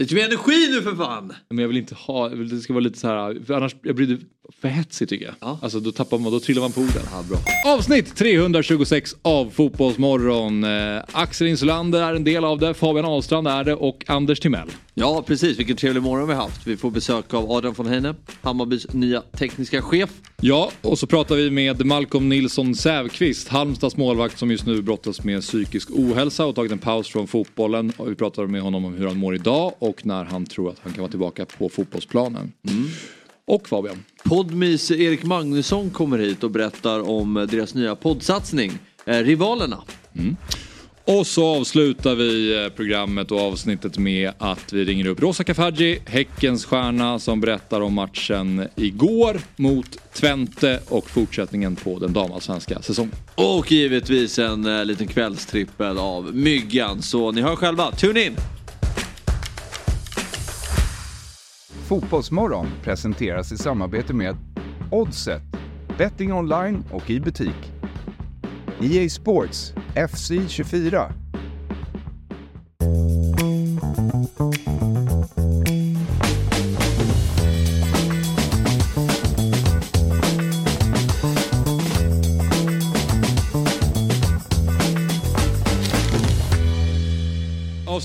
[0.00, 1.32] Lite mer energi nu för fan!
[1.48, 4.20] Men jag vill inte ha, det ska vara lite så här, för annars jag blir
[4.60, 5.34] för hetsigt tycker jag.
[5.40, 5.58] Ja.
[5.62, 7.02] Alltså då tappar man, då trillar man på orden.
[7.12, 7.38] Ja, bra.
[7.74, 10.64] Avsnitt 326 av Fotbollsmorgon.
[10.64, 14.68] Eh, Axel Insulander är en del av det, Fabian Ahlstrand är det och Anders Timell.
[14.94, 15.58] Ja, precis.
[15.58, 16.66] Vilken trevlig morgon vi har haft.
[16.66, 20.10] Vi får besök av Adrian von Heine, Hammarbys nya tekniska chef.
[20.40, 25.24] Ja, och så pratar vi med Malcolm Nilsson Sävqvist, Halmstads målvakt som just nu brottas
[25.24, 27.92] med psykisk ohälsa och tagit en paus från fotbollen.
[27.96, 30.78] Och vi pratar med honom om hur han mår idag och när han tror att
[30.82, 32.52] han kan vara tillbaka på fotbollsplanen.
[33.46, 34.04] Och Fabian.
[34.24, 38.72] Podmis Erik Magnusson kommer hit och berättar om deras nya poddsatsning,
[39.04, 39.78] eh, Rivalerna.
[41.04, 46.00] Och så avslutar vi eh, programmet och avsnittet med att vi ringer upp Rosa Kafaji,
[46.06, 53.12] Häckens stjärna som berättar om matchen igår mot Twente och fortsättningen på den damallsvenska säsongen.
[53.34, 57.02] Och givetvis en eh, liten kvällstrippel av Myggan.
[57.02, 58.36] Så ni hör själva, tune in!
[61.88, 64.36] Fotbollsmorgon presenteras i samarbete med
[64.90, 65.42] Oddset,
[65.98, 67.72] betting online och i butik.
[68.82, 69.74] EA Sports,
[70.10, 71.12] FC 24.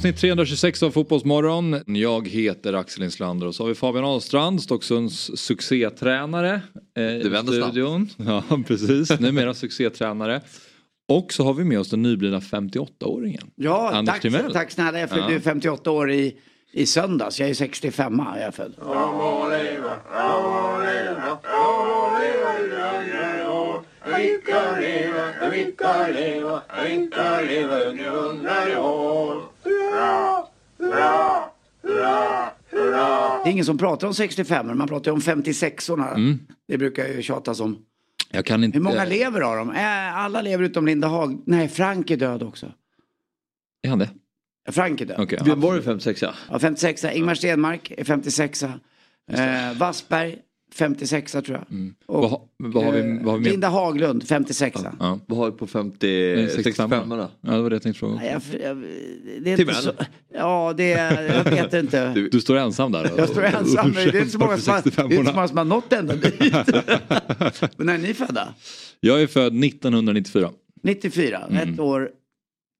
[0.01, 1.79] Avsnitt 326 av Fotbollsmorgon.
[1.85, 6.53] Jag heter Axel Inslander och så har vi Fabian Ahlstrand, Stocksunds succétränare.
[6.53, 6.61] Eh,
[6.93, 7.71] det vänder snabbt.
[7.71, 8.09] studion.
[8.17, 9.19] Ja, precis.
[9.19, 10.41] Numera succétränare.
[11.07, 13.51] Och så har vi med oss den nyblivna 58-åringen.
[13.55, 14.53] Ja, Anders tack, Timell.
[14.53, 14.99] tack snälla.
[14.99, 15.31] Jag fyllde Ja.
[15.31, 16.35] ju 58 år i,
[16.71, 17.39] i söndags.
[17.39, 18.73] Jag är 65 är jag född.
[18.77, 18.83] Det
[33.51, 36.15] är ingen som pratar om 65 man pratar ju om 56orna.
[36.15, 36.39] Mm.
[36.67, 37.77] Det brukar ju tjatas om.
[38.31, 38.77] Jag kan inte...
[38.77, 39.69] Hur många lever av dem?
[39.69, 41.43] Äh, alla lever utom Linda Haag.
[41.45, 42.71] Nej, Frank är död också.
[43.83, 44.09] Är han det?
[44.69, 45.19] Frank är död.
[45.19, 45.39] Okej.
[45.45, 46.33] Vem var det 56 ja?
[46.49, 48.69] Ja, 56 Ingmar Stenmark är 56 eh,
[49.77, 50.37] Wassberg
[50.75, 51.63] 56 tror jag.
[52.05, 52.21] Och,
[52.57, 55.19] Vad vad har vi- eh, vad har vi Linda Haglund 56 Ja.
[55.25, 56.97] Vad har vi på 50, 65 Ja,
[57.41, 58.15] det var det jag tänkte fråga.
[58.15, 58.77] Nej, jag, jag,
[59.43, 59.91] det är inte så,
[60.33, 62.11] Ja, det är, jag vet inte.
[62.15, 63.11] Du, du står ensam där?
[63.17, 63.91] jag står ensam.
[63.93, 65.33] Det är inte så många som har, det är inte så 65-orna.
[65.35, 66.39] många som har nått ända dit.
[67.77, 68.53] Men när är ni födda?
[68.99, 70.49] Jag är född 1994.
[70.83, 72.09] 94, ett år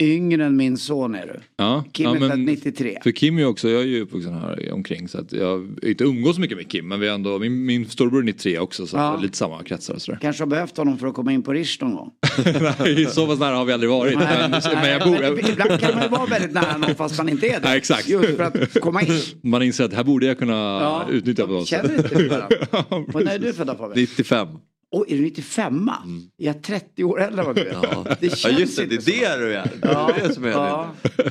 [0.02, 1.40] yngre än min son är du.
[1.58, 2.98] Ja, Kim ja, är född 93.
[3.04, 6.04] För Kim är också, jag är ju uppvuxen här omkring så att jag har inte
[6.04, 8.98] umgås så mycket med Kim men vi ändå, min, min storebror är 93 också så
[8.98, 9.20] Ja.
[9.22, 10.20] lite samma kretsar och sådär.
[10.22, 12.12] Kanske har behövt honom för att komma in på Rish någon gång.
[12.80, 14.18] Nej, så pass nära har vi aldrig varit.
[14.18, 17.30] Men, men jag bor, Men Ibland kan man ju vara väldigt nära någon fast man
[17.30, 17.68] inte är det.
[17.70, 18.10] Ja, exakt.
[18.10, 19.20] Just för att komma in.
[19.44, 21.82] man inser att här borde jag kunna utnyttja på något sätt.
[21.82, 23.20] Känner inte varandra?
[23.24, 23.92] När är du född Fabian?
[23.96, 24.48] 95.
[24.92, 25.92] Åh, är du 95?
[26.38, 27.74] Jag är 30 år äldre än vad du är.
[27.84, 28.06] Ja.
[28.20, 29.72] Det ja känns just det, det inte är det du är.
[29.82, 30.94] Det är det som är Ja.
[31.04, 31.24] det.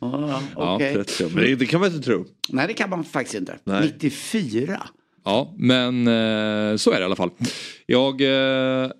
[0.00, 0.94] Ja, Ja, okej.
[0.94, 2.24] 30, Men det, det kan man inte tro.
[2.48, 3.58] Nej, det kan man faktiskt inte.
[3.64, 3.82] Nej.
[3.92, 4.82] 94?
[5.24, 7.30] Ja, men eh, så är det i alla fall.
[7.86, 8.90] Jag eh,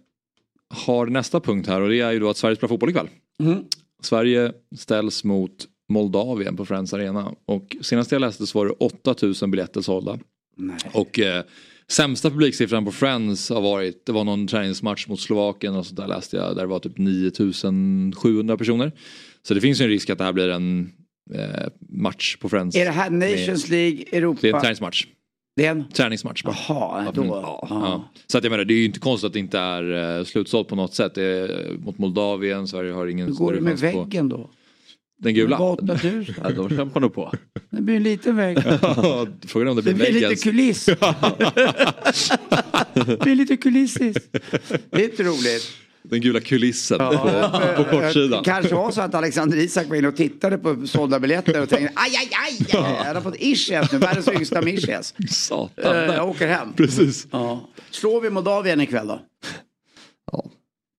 [0.87, 3.09] har nästa punkt här och det är ju då att Sverige spelar fotboll ikväll.
[3.41, 3.59] Mm.
[4.03, 5.53] Sverige ställs mot
[5.89, 10.19] Moldavien på Friends Arena och senast jag läste så var det 8000 biljetter sålda.
[10.57, 10.77] Nej.
[10.93, 11.43] Och eh,
[11.91, 16.07] sämsta publiksiffran på Friends har varit, det var någon träningsmatch mot Slovakien och sånt där
[16.07, 18.93] läste jag, där det var typ 9700 personer.
[19.43, 20.93] Så det finns ju en risk att det här blir en
[21.35, 22.77] eh, match på Friends.
[22.77, 24.39] Är det här Nations League, Europa?
[24.43, 25.07] Det är en träningsmatch.
[25.57, 25.85] Det är en...
[25.89, 26.57] Träningsmatch bara.
[26.69, 27.23] Jaha, då.
[27.23, 27.35] Mm.
[27.35, 27.67] Ja.
[27.71, 28.09] Ja.
[28.27, 30.69] Så att jag menar, det är ju inte konstigt att det inte är uh, slutsålt
[30.69, 31.15] på något sätt.
[31.15, 34.51] Det är mot Moldavien, Sverige har ingen Hur går det med chans på- väggen då?
[35.21, 35.59] Den gula?
[35.59, 36.35] Vad 8000?
[36.43, 37.33] Ja, de kämpar nog på.
[37.71, 38.59] Det blir en liten vägg.
[38.83, 40.31] Ja, Frågan om det Det blir blir väggen.
[40.31, 40.85] lite kuliss.
[42.95, 44.17] det blir lite kulissis.
[44.91, 45.69] Det är inte roligt.
[46.03, 48.43] Den gula kulissen på, Ja, på kortsidan.
[48.43, 51.69] Det kanske var så att Alexander Isak var inne och tittade på sålda biljetter och
[51.69, 52.67] tänkte aj, aj, aj,
[53.07, 55.15] jag har fått ischias nu, världens yngsta med ischias.
[55.31, 55.97] Satan.
[55.97, 56.73] Eh, Jag åker hem.
[56.77, 57.27] Precis.
[57.31, 57.69] Ja.
[57.91, 59.21] Slår vi Moldavien ikväll då?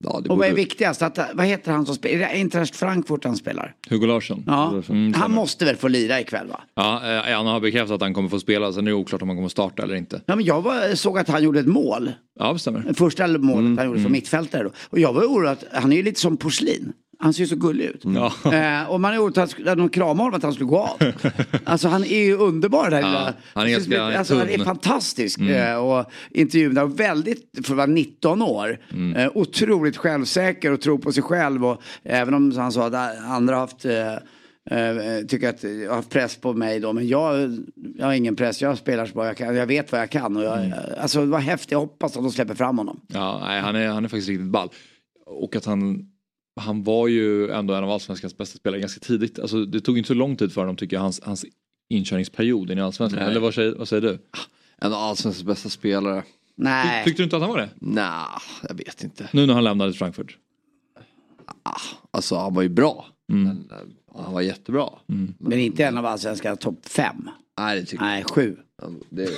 [0.04, 0.22] Ja.
[0.30, 1.02] Och vad är viktigast?
[1.02, 2.16] Att, vad heter han som spelar?
[2.16, 3.74] Är det Eintracht Frankfurt han spelar?
[3.90, 4.44] Hugo Larsson.
[4.48, 4.82] Ja.
[4.90, 6.62] Mm, Han måste väl få lira ikväll va?
[6.76, 8.74] Ja, eh, han har bekräftat att han kommer få spela.
[8.74, 10.22] Sen är det oklart om han kommer starta eller inte.
[10.26, 12.12] Ja, men jag var, såg att han gjorde ett mål.
[12.40, 12.94] Ja, det stämmer.
[12.94, 14.64] Första målet Mm, han gjorde som mittfältare.
[14.64, 14.72] Då.
[14.90, 16.94] Och jag var orolig att han är ju lite som porslin.
[17.22, 18.02] Han ser ju så gullig ut.
[18.06, 18.34] Ja.
[18.54, 20.98] Eh, och man är orolig att de kramade honom att han skulle gå av.
[21.64, 22.98] alltså han är ju underbar där.
[22.98, 25.40] lilla- han är ganska- han är alltså, han är fantastisk.
[25.40, 29.16] Eh, och intervjun där, väldigt, för att vara 19 år, Mm.
[29.16, 31.66] eh, otroligt självsäker och tror på sig själv.
[31.66, 34.14] Och även om han sa att andra har haft eh,
[34.72, 37.58] Eh, tycker att jag har haft press på mig då, men jag,
[37.96, 38.62] jag har ingen press.
[38.62, 39.56] Jag spelar så bra jag kan.
[39.56, 40.38] Jag vet vad jag kan.
[40.38, 40.72] Och jag,
[41.02, 41.72] Alltså det var häftigt.
[41.72, 43.00] Jag hoppas att de släpper fram honom.
[43.08, 44.70] Ja, nej, han, är, han är faktiskt riktigt ball.
[45.26, 46.06] Och att han,
[46.56, 49.40] han var ju ändå en av allsvenskans bästa spelare ganska tidigt.
[49.40, 51.46] Alltså, det tog inte så lång tid för honom tycker jag, hans, hans
[51.90, 53.20] inkörningsperiod in i allsvenskan.
[53.22, 53.30] Nej.
[53.32, 54.20] Eller vad säger, vad säger du?
[54.78, 56.24] En av allsvenskans bästa spelare.
[56.56, 57.04] Nej.
[57.06, 57.70] Tyckte du inte att han var det?
[57.80, 59.30] Nah, jag vet inte.
[59.34, 60.38] Nu när han lämnade Frankfurt.
[62.12, 63.06] Alltså han var ju bra.
[63.32, 63.44] Mm.
[63.44, 64.90] Men, eh, han var jättebra.
[65.38, 67.30] Men inte en av allsvenskans topp fem.
[67.60, 68.58] Nej det tycker jag Nej, sju.
[68.84, 69.06] inte.
[69.10, 69.30] Det,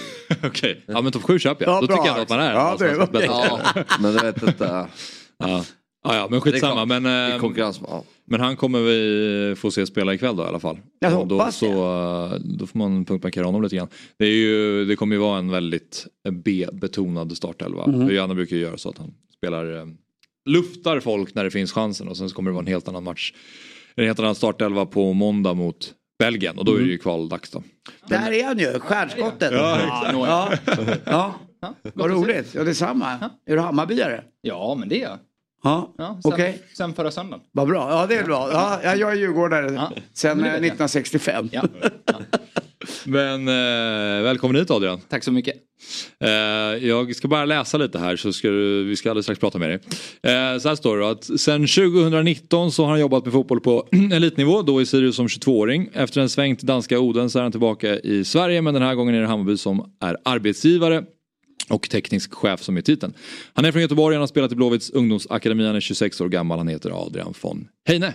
[0.47, 1.73] Okej, ja men topp 7 köper jag.
[1.75, 1.95] Ja, Då bra.
[1.97, 3.25] tycker jag att man är Ja, det spelare.
[3.25, 4.87] ja, men jag vet inte.
[5.37, 5.65] Ja.
[6.03, 6.85] Ja, ja, men skitsamma.
[6.85, 8.03] Men, eh, konkurrens med, ja.
[8.25, 10.77] men han kommer vi få se spela ikväll då i alla fall.
[10.99, 13.87] Jag Och då, så, eh, då får man punktmarkera honom lite grann.
[14.17, 17.87] Det, är ju, det kommer ju vara en väldigt B-betonad startelva.
[17.87, 18.07] Mhm.
[18.07, 19.85] För Janne brukar ju göra så att han spelar, eh,
[20.49, 23.03] luftar folk när det finns chansen och sen så kommer det vara en helt annan
[23.03, 23.33] match.
[23.95, 27.63] En helt annan startelva på måndag mot Belgien och då är det ju kvaldags då.
[28.07, 29.51] Där är han ju, stjärnskottet.
[29.51, 29.79] Ja,
[30.13, 30.51] Ja,
[31.05, 31.33] ja.
[31.61, 32.55] Ja, vad roligt.
[32.55, 33.11] Ja, detsamma.
[33.45, 34.23] Är du Hammarbyare?
[34.41, 35.17] Ja, men det är jag.
[35.63, 36.61] Ja, Ja, sen, okej.
[36.77, 37.45] sen förra söndagen.
[37.51, 37.89] Vad bra.
[37.89, 38.49] Ja, det är bra.
[38.51, 40.85] Ja, ja, jag är djurgårdare Ja, sen men det eh, vet jag.
[40.85, 41.49] 1965.
[41.51, 41.63] Ja.
[43.05, 44.99] Men eh, välkommen hit Adrian.
[45.09, 45.55] Tack så mycket.
[46.23, 46.29] Eh,
[46.87, 49.69] jag ska bara läsa lite här så ska du, vi ska alldeles strax prata med
[49.69, 49.79] dig.
[50.33, 53.87] Eh, så här står det att sen 2019 så har han jobbat med fotboll på
[54.13, 55.89] elitnivå, då i Sirius som 22-åring.
[55.93, 58.95] Efter en sväng till danska Oden så är han tillbaka i Sverige men den här
[58.95, 61.03] gången är det Hammarby som är arbetsgivare
[61.71, 63.13] och teknisk chef som är titeln.
[63.53, 66.57] Han är från Göteborg, han har spelat i Blåvitts ungdomsakademi, han är 26 år gammal,
[66.57, 68.13] han heter Adrian von Heine.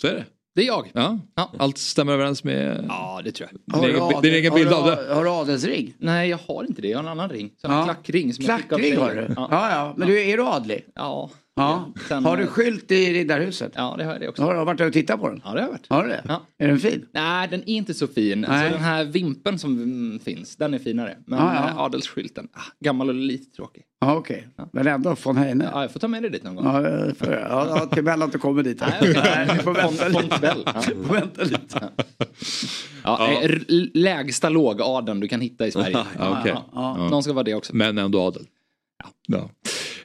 [0.00, 0.24] Så är det.
[0.56, 0.90] Det är jag.
[0.94, 1.52] Ja, Ja.
[1.58, 3.74] allt stämmer överens med Ja, det tror jag.
[3.74, 5.14] Har din egen, adel- din egen bild har av det.
[5.14, 5.94] Har du adelsring?
[5.98, 6.88] Nej, jag har inte det.
[6.88, 7.50] Jag har en annan ring.
[7.60, 7.84] Så en Ja.
[7.84, 9.28] klackring som jag fick av Klackring har tjejer.
[9.28, 9.34] du?
[9.36, 9.48] Ja.
[9.50, 9.94] Ja, ja.
[9.96, 10.84] Men du, är du adlig?
[10.94, 11.30] Ja.
[11.56, 11.92] Ja.
[12.08, 13.72] Sen- Har du skylt i Riddarhuset?
[13.76, 14.42] ja, det har jag det också.
[14.42, 15.40] Har du varit där och tittat på den?
[15.44, 15.86] Ja, det har jag varit.
[15.88, 16.22] Har du det?
[16.28, 16.42] Ja.
[16.58, 17.06] Är den fin?
[17.12, 18.44] Nej, den är inte så fin.
[18.44, 21.16] Alltså, den här vimpen som mm, finns, den är finare.
[21.26, 21.68] Men Ja, ja.
[21.68, 23.82] eh, adelsskylten, ah, gammal och lite tråkig.
[24.00, 24.48] Ja, okej.
[24.72, 25.68] Men ändå von Heine?
[25.72, 26.66] Ja, jag får ta med dig dit någon gång.
[26.66, 26.72] Ja,
[27.18, 28.80] får- ja, ja, till mellan att du kommer dit.
[28.80, 30.54] Nej, vi får vänta lite.
[30.74, 30.80] Ja.
[31.06, 31.88] Får vänta lite.
[33.04, 33.64] Ja, eh, r-
[33.94, 36.04] lägsta lågadeln du kan hitta i Sverige.
[36.18, 36.42] Ja.
[36.72, 37.76] Ja, Någon ska vara det också.
[37.76, 38.46] Men ändå adel.
[39.26, 39.50] Ja.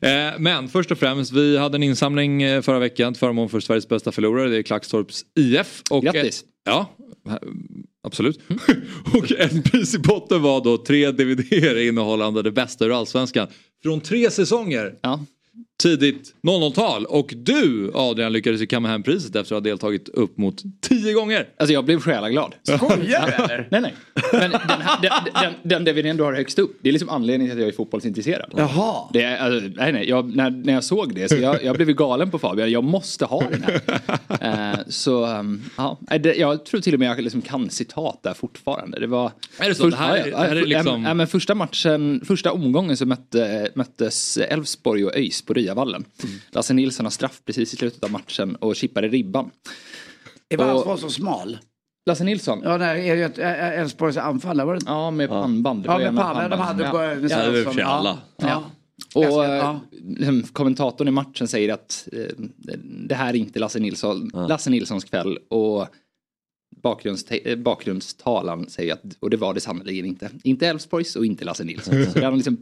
[0.02, 3.60] Eh, men först och främst, vi hade en insamling eh, förra veckan till förmån för
[3.60, 4.50] Sveriges bästa förlorare.
[4.50, 5.82] Det är Klackstorps IF.
[5.90, 6.44] Och, Grattis.
[6.66, 6.96] Ja,
[8.04, 8.40] absolut.
[9.14, 13.48] och en pris i botten var då tre DVD innehållande det bästa ur allsvenskan.
[13.84, 14.96] Från tre säsonger.
[15.02, 15.26] Ja.
[15.82, 17.06] Tidigt 00-tal.
[17.06, 21.14] Och du Adrian lyckades ju kamma hem priset efter att ha deltagit upp mot tio
[21.14, 21.48] gånger.
[21.58, 22.56] Alltså jag blev själaglad.
[22.64, 22.98] Skojar
[23.28, 23.68] du eller?
[23.72, 23.94] Nej, nej.
[24.32, 27.52] Men den, här, den, den, den DVDn du har högst upp, det är liksom anledningen
[27.56, 28.54] till att jag är fotbollsintresserad.
[28.58, 29.10] Jaha.
[29.14, 30.10] Det är, alltså, nej, nej.
[30.10, 32.72] Jag, när, när jag såg det så jag, jag blev ju galen på Fabian.
[32.72, 33.82] Jag måste ha den här.
[34.74, 38.34] Eh, så um, ja, det, jag tror till och med jag liksom kan citat där
[38.34, 39.00] fortfarande.
[39.00, 39.32] Det var...
[39.60, 39.90] Är det så?
[39.90, 42.98] Det här är- ja, det här är ja, liksom- ja, men första matchen, första omgången
[42.98, 46.06] så mötte, möttes Elfsborg och ÖIS på Ryavallen.
[46.24, 46.36] Mm.
[46.52, 49.52] Lasse Nilsson har straff precis i slutet av matchen och chippade ribban.
[50.48, 51.58] Det var han Och- som var så smal.
[52.06, 52.62] Lasse Nilsson?
[52.64, 54.82] Ja, nej, är Elfsborgs anfallare var det?
[54.86, 55.86] Ja, med pannband.
[55.86, 56.48] Ja, med Palme.
[56.50, 56.92] De hade pannbanden.
[56.92, 58.18] bara med är för alla.
[58.38, 58.48] Ja.
[58.48, 58.48] Ja.
[58.48, 58.64] Ja.
[59.16, 59.80] Och Ganska- eh, ja.
[60.18, 62.26] liksom, kommentatorn i matchen säger att eh,
[63.08, 65.38] det här är inte Lasse, Nilsson, Lasse Nilssons kväll.
[65.50, 65.88] Och
[66.84, 70.30] bakgrundste- eh, bakgrundstalan säger att, och det var det sannerligen inte.
[70.44, 72.06] Inte Elfsborgs och inte Lasse Nilsson.
[72.06, 72.58] Så det har liksom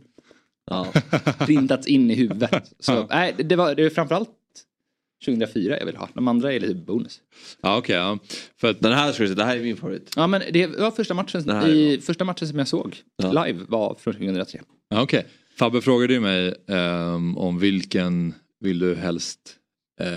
[0.70, 0.88] Ja.
[1.40, 2.72] printats in i huvudet.
[2.80, 4.30] Så, nej, det var, det var framförallt
[5.26, 6.10] 2004 jag vill ha.
[6.14, 7.22] De andra är lite bonus.
[7.62, 7.96] Ja, okej.
[7.96, 8.20] ja.
[8.58, 10.14] För att Den här, se, det här är min favorit.
[10.16, 13.46] Ja men det var första matchen, i, första matchen som jag såg Ja.
[13.46, 14.62] live var från 2003.
[14.90, 15.26] Ja, Okej.
[15.60, 19.40] Fabbe frågade ju mig ehm, om vilken vill du helst
[20.00, 20.08] eh,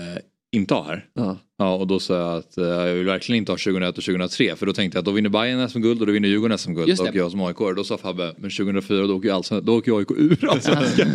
[0.51, 1.05] inte ha här.
[1.13, 1.37] Ja.
[1.57, 4.55] Ja, och då sa jag att eh, jag vill verkligen inte ha 2001 och 2003
[4.55, 7.03] för då tänkte jag att då vinner Bayern SM-guld och då vinner Djurgården SM-guld Just
[7.03, 7.09] det.
[7.09, 7.57] och jag som AIK.
[7.75, 11.07] Då sa Fabbe, men 2004 då åker ju alltså, då åker AIK ur allsvenskan.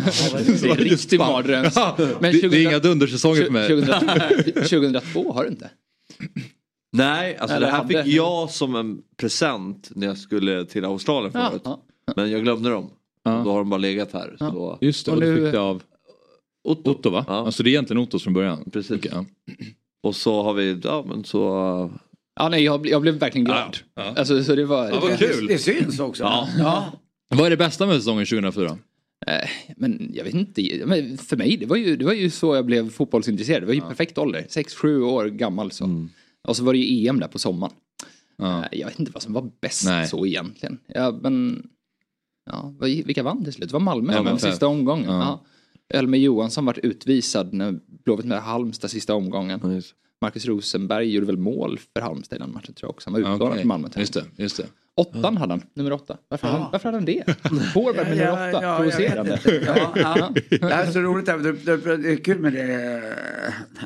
[0.47, 1.65] Det är en riktig mardröm.
[1.75, 3.67] Ja, Men det, det 2000 är inga dundersäsonger för mig.
[3.67, 5.69] 2002, 2002 har du inte?
[6.93, 10.85] Nej, alltså Eller det här hade- fick jag som en present när jag skulle till
[10.85, 11.61] Australien Ja, förut.
[11.65, 11.83] ja.
[12.15, 12.89] Men jag glömde dem.
[13.23, 13.41] Ja.
[13.45, 14.35] Då har de bara legat här.
[14.39, 14.77] Så...
[14.81, 15.81] Just det, Och och du nu- fick det av
[16.63, 16.91] Otto.
[16.91, 17.25] Otto va?
[17.27, 17.33] Ja.
[17.33, 18.69] Alltså det är egentligen Ottos från början.
[18.71, 18.97] Precis.
[18.97, 19.25] Okej, ja.
[20.03, 21.39] Och så har vi, ja men så...
[22.35, 23.77] Ja, nej, jag, jag blev verkligen glad.
[23.95, 24.13] Ja, ja.
[24.17, 24.89] Alltså, så det var...
[24.89, 25.47] Ja, vad kul.
[25.47, 26.23] Det, det syns också.
[26.23, 26.47] Ja.
[26.57, 26.91] ja.
[27.29, 28.77] Vad är det bästa med säsongen 2004?
[29.27, 32.55] Eh, men jag vet inte, men för mig det var, ju, det var ju så
[32.55, 33.61] jag blev fotbollsintresserad.
[33.61, 36.07] Det var ju perfekt ålder, 6-7 år gammal så.
[36.47, 37.73] Och så var det ju EM där på sommaren.
[38.37, 38.63] Ja.
[38.63, 40.07] Eh, jag vet inte vad som var bäst Nej.
[40.07, 40.79] så egentligen.
[40.87, 41.67] Ja, men...
[42.49, 43.69] Ja, vilka vann till slut?
[43.69, 45.09] Det var Malmö Ja, men sista omgången.
[45.09, 45.45] Ja.
[45.87, 45.99] Ja.
[45.99, 49.59] Elmer Johansson vart utvisad när Blåvitt med Halmstad sista omgången.
[49.63, 49.95] Ja, just.
[50.21, 53.09] Marcus Rosenberg gjorde väl mål för Halmstad i den matchen tror jag också.
[53.09, 53.87] Han var utlånad Okej, från Malmö.
[53.95, 54.65] Just det, just det.
[54.95, 56.17] Åttan hade han, nummer åtta.
[56.29, 57.23] Varför, hade han, varför hade han det?
[57.73, 59.33] Forward med nummer Ja, åtta, ja, provocerande.
[59.33, 59.63] inte.
[59.65, 60.33] Ja, ja.
[60.49, 61.27] Det här är så roligt.
[61.27, 61.37] här.
[61.37, 62.63] Det, det, det är kul med det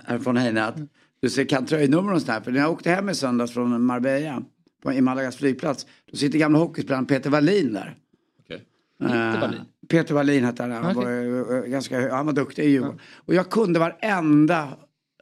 [0.05, 0.75] här från Heine att
[1.21, 2.41] du ser kan tröjnummer och sånt här.
[2.41, 4.43] För när jag åkte hem i söndags från Marbella
[4.83, 5.85] på, i Malagas flygplats.
[6.11, 7.95] Då sitter gamla hockeyspelaren Peter Wallin där.
[8.43, 8.61] Okej.
[8.99, 9.59] Peter Eh, Wallin?
[9.91, 10.71] Peter Wallin hette han.
[10.71, 11.29] Han, Okej.
[11.29, 12.99] var, eh, ganska, hö- han var duktig i Djurgården.
[13.25, 14.67] Och jag kunde varenda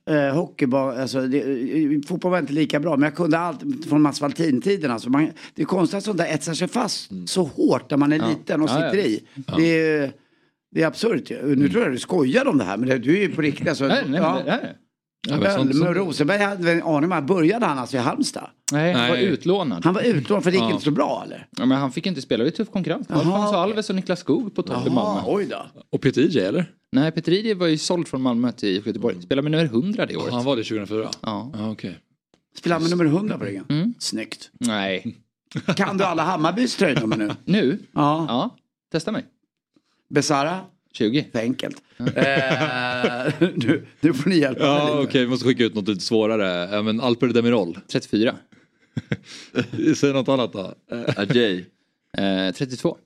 [0.09, 4.01] eh, hockeyba, alltså, det, eh, fotboll var inte lika bra men jag kunde allt från
[4.01, 4.91] Mats Valtin-tiden.
[4.91, 8.13] Alltså, man, det är konstigt att sånt där etsar sig fast så hårt när man
[8.13, 8.91] är liten och Ja, ja.
[8.91, 9.23] sitter i.
[9.57, 10.11] Det är,
[10.71, 11.29] det är absurt.
[11.43, 13.67] Nu tror jag du skojade om det här men det, du är ju på riktigt.
[13.67, 14.41] Alltså, Nej, nej, ja.
[14.45, 14.59] men
[15.27, 15.41] det här.
[15.41, 17.99] Ja, men sånt- Ölme och Rosenberg hade väl en aning om, började han alltså i
[17.99, 18.49] Halmstad?
[18.71, 19.85] Nej, han var utlånad.
[19.85, 20.71] Han var utlånad för det gick Ja.
[20.71, 21.47] inte så bra eller?
[21.57, 23.09] Ja, men han fick inte spela, det var tuff konkurrens.
[23.09, 23.59] Alfons okej.
[23.59, 25.21] Alves och Niklas Skog på topp i Malmö.
[25.25, 25.65] oj då.
[25.89, 26.71] Och Peter IJ eller?
[26.91, 29.21] Nej, Peter Idje var ju såld från Malmö till IFK Göteborg.
[29.21, 30.33] Spelade med nummer 100 det året.
[30.33, 31.09] Han var det 2004?
[31.21, 31.51] Ja.
[31.53, 31.99] Ja, okej.
[32.57, 33.65] Spelar han med nummer 100 på ryggen?
[33.69, 33.93] Mm.
[33.99, 34.49] Snyggt.
[34.59, 35.17] Nej.
[35.75, 37.31] Kan du alla Hammarbys tröjnummer nu?
[37.45, 37.79] Nu?
[37.91, 38.25] Ja.
[38.27, 38.55] Ja,
[38.91, 39.25] testa mig.
[40.09, 40.59] Besara?
[40.93, 41.25] 20.
[41.31, 41.77] För enkelt.
[41.99, 45.09] eh, nu, nu får ni hjälpa mig Ja, lite.
[45.09, 46.69] okej, vi måste skicka ut något lite svårare.
[46.75, 47.77] Ja, men Alper Demirol.
[47.91, 48.35] 34.
[49.95, 50.73] Säg något annat då.
[50.91, 51.65] Eh, Ajay.
[52.17, 52.97] Eh, 32.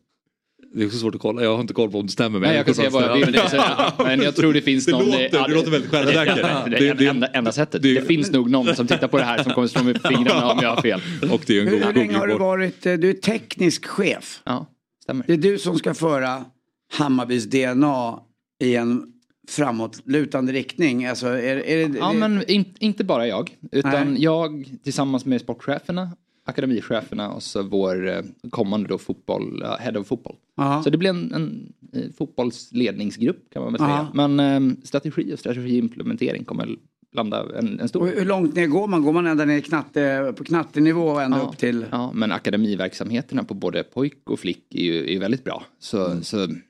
[0.75, 2.39] Det är också svårt att kolla, jag har inte koll på om det stämmer.
[2.39, 3.31] Men Nej, jag kan säga vad jag vill.
[3.31, 5.05] Det, så, men jag tror det finns Det någon...
[5.05, 6.35] låter- ja, det låter väldigt självsäkert.
[6.35, 7.81] Det, det, Det- det, det- enda, enda sättet.
[7.81, 10.07] det- Det, finns nog någon som tittar på det här som kommer slå mig på
[10.09, 11.01] fingrarna om jag har fel.
[11.31, 13.85] Och det är en Hur, god hur länge har du varit, eh, du är teknisk
[13.85, 14.41] chef.
[14.45, 14.67] Ja,
[15.03, 15.23] stämmer.
[15.27, 16.45] Det är du som ska föra
[16.93, 18.19] Hammarbys DNA
[18.59, 19.13] i en
[19.47, 21.05] framåtlutande riktning.
[21.05, 23.57] Alltså, är, är det, Ja, men in, inte bara jag.
[23.71, 24.23] Utan Nej.
[24.23, 26.09] jag tillsammans med sportcheferna,
[26.45, 30.35] akademicheferna och så vår eh, kommande då fotboll, ja, head of fotboll.
[30.83, 34.07] Så det blir en, en eh, fotbollsledningsgrupp kan man väl säga.
[34.13, 36.77] Men eh, strategi och strategiimplementering kommer
[37.13, 38.07] landa en, en Och stor...
[38.07, 39.03] hur långt ner går man?
[39.03, 41.85] Går man ända ner knatte, på knattenivå och ända Ja, upp till...
[41.91, 45.63] ja, men akademiverksamheterna på både pojk och flick är ju, är väldigt bra.
[45.79, 46.61] Så, så mm,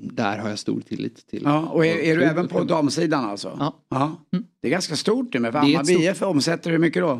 [0.00, 1.42] där har jag stor tillit till.
[1.44, 3.72] Ja, och är, är du även på damsidan alltså?
[3.90, 4.16] Ja.
[4.32, 4.44] Mm.
[4.62, 7.10] Det är ganska stort nu med för Hammarby IF omsätter hur mycket då?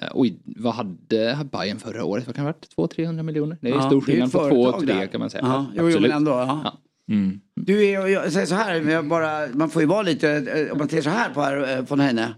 [0.00, 2.26] Eh, Oj, vad hade Bayern förra året?
[2.26, 2.96] Vad kan det ha varit?
[2.96, 3.58] 200-300 miljoner?
[3.60, 5.06] Det är Ja, stor skillnad på två företag och tre där.
[5.06, 5.42] kan man säga.
[5.46, 6.30] Ja, jo, jo, men ändå.
[6.30, 6.78] Ja.
[7.06, 7.16] Ja.
[7.60, 10.88] Du är, jag säger så här, bara, man får ju vara lite, eh, om man
[10.88, 12.34] ser så här på här eh, från henne.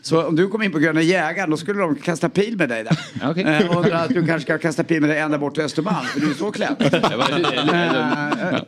[0.00, 2.84] Så om du kom in på Gröna Jägaren då skulle de kasta pil med dig
[2.84, 2.98] där.
[3.30, 3.44] Okej.
[3.44, 6.20] Eh, Och att du kanske ska kasta pil med dig ända bort till Östermalm, för
[6.20, 6.76] du är så klädd.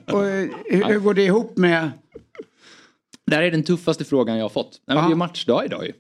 [0.12, 1.90] Och hur, hur går det ihop med...
[3.26, 4.70] Det här är den tuffaste frågan jag har fått.
[4.86, 5.92] Nej, det är ju matchdag idag ju.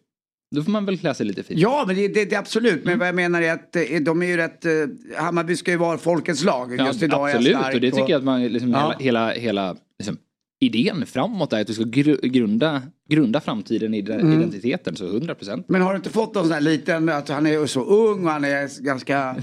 [0.54, 1.60] Då får man väl klä sig lite fint.
[1.60, 2.84] Ja, men det, det, det absolut.
[2.84, 4.64] Men vad jag menar är att eh, de är ju rätt...
[4.64, 4.72] eh,
[5.16, 6.74] Hammarby ska ju vara folkets lag.
[6.78, 8.94] Ja, Just idag absolut, är jag och det tycker jag att man liksom, Ja.
[8.98, 10.16] hela, hela, hela liksom,
[10.60, 14.32] idén framåt är att du ska gru, grunda, grunda framtiden i den Mm.
[14.40, 15.66] identiteten, så 100 procent.
[15.68, 18.30] Men har du inte fått någon sån här liten, att han är så ung och
[18.32, 19.36] han är ganska...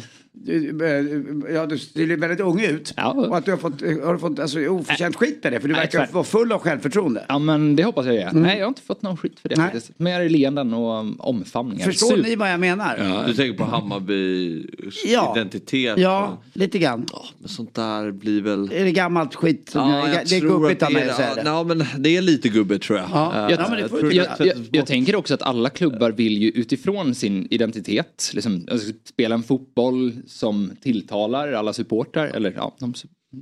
[1.54, 2.94] Ja, du ser väldigt ung ut.
[2.98, 3.12] Ja.
[3.12, 5.60] Och att du har fått, har du fått alltså, oförtjänt skit med det.
[5.60, 6.14] För du Nej, verkar exakt.
[6.14, 7.26] vara full av självförtroende.
[7.30, 8.32] Ja men det hoppas jag är.
[8.34, 9.66] Nej jag har inte fått någon skit för det Mm.
[9.66, 9.74] Nej.
[9.74, 10.00] faktiskt.
[10.00, 11.86] Mer leenden och um, omfamningar.
[11.86, 13.24] Förstår Super- ni vad jag menar?
[13.28, 15.34] Du tänker på Hammarbys Ja.
[15.38, 15.98] identitet?
[15.98, 17.06] Ja, lite grann.
[17.12, 18.72] Ja, men sånt där blir väl...
[18.74, 19.72] Är det gammalt skit?
[19.76, 21.42] Ja, jag, jag det är tror gubbigt att av mig är- att säga det.
[21.46, 23.08] Ja, men det är lite gubbigt tror jag.
[23.14, 23.34] Ja.
[23.36, 23.50] Eh, Ja,
[23.80, 24.40] jag, det jag, sätts
[24.72, 24.86] jag bort.
[24.88, 30.12] tänker också att alla klubbar vill ju utifrån sin identitet liksom, alltså, spela en fotboll
[30.28, 32.94] som tilltalar alla supportrar eller ja, de,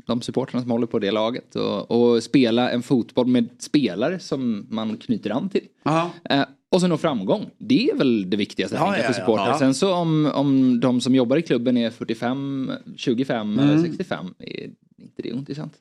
[0.06, 4.66] de supportrarna som håller på det laget och, och spela en fotboll med spelare som
[4.70, 5.68] man knyter an till.
[5.84, 6.10] Ja.
[6.30, 7.46] Eh, och så nå framgång.
[7.58, 9.14] Det är väl det viktigaste Ja, ja, för ja.
[9.14, 9.48] supportrar.
[9.48, 9.60] Ja.
[9.60, 13.70] Sen så om, om de som jobbar i klubben är 45, 25 Mm.
[13.70, 14.64] eller 65 är
[14.98, 15.74] inte det ointressant.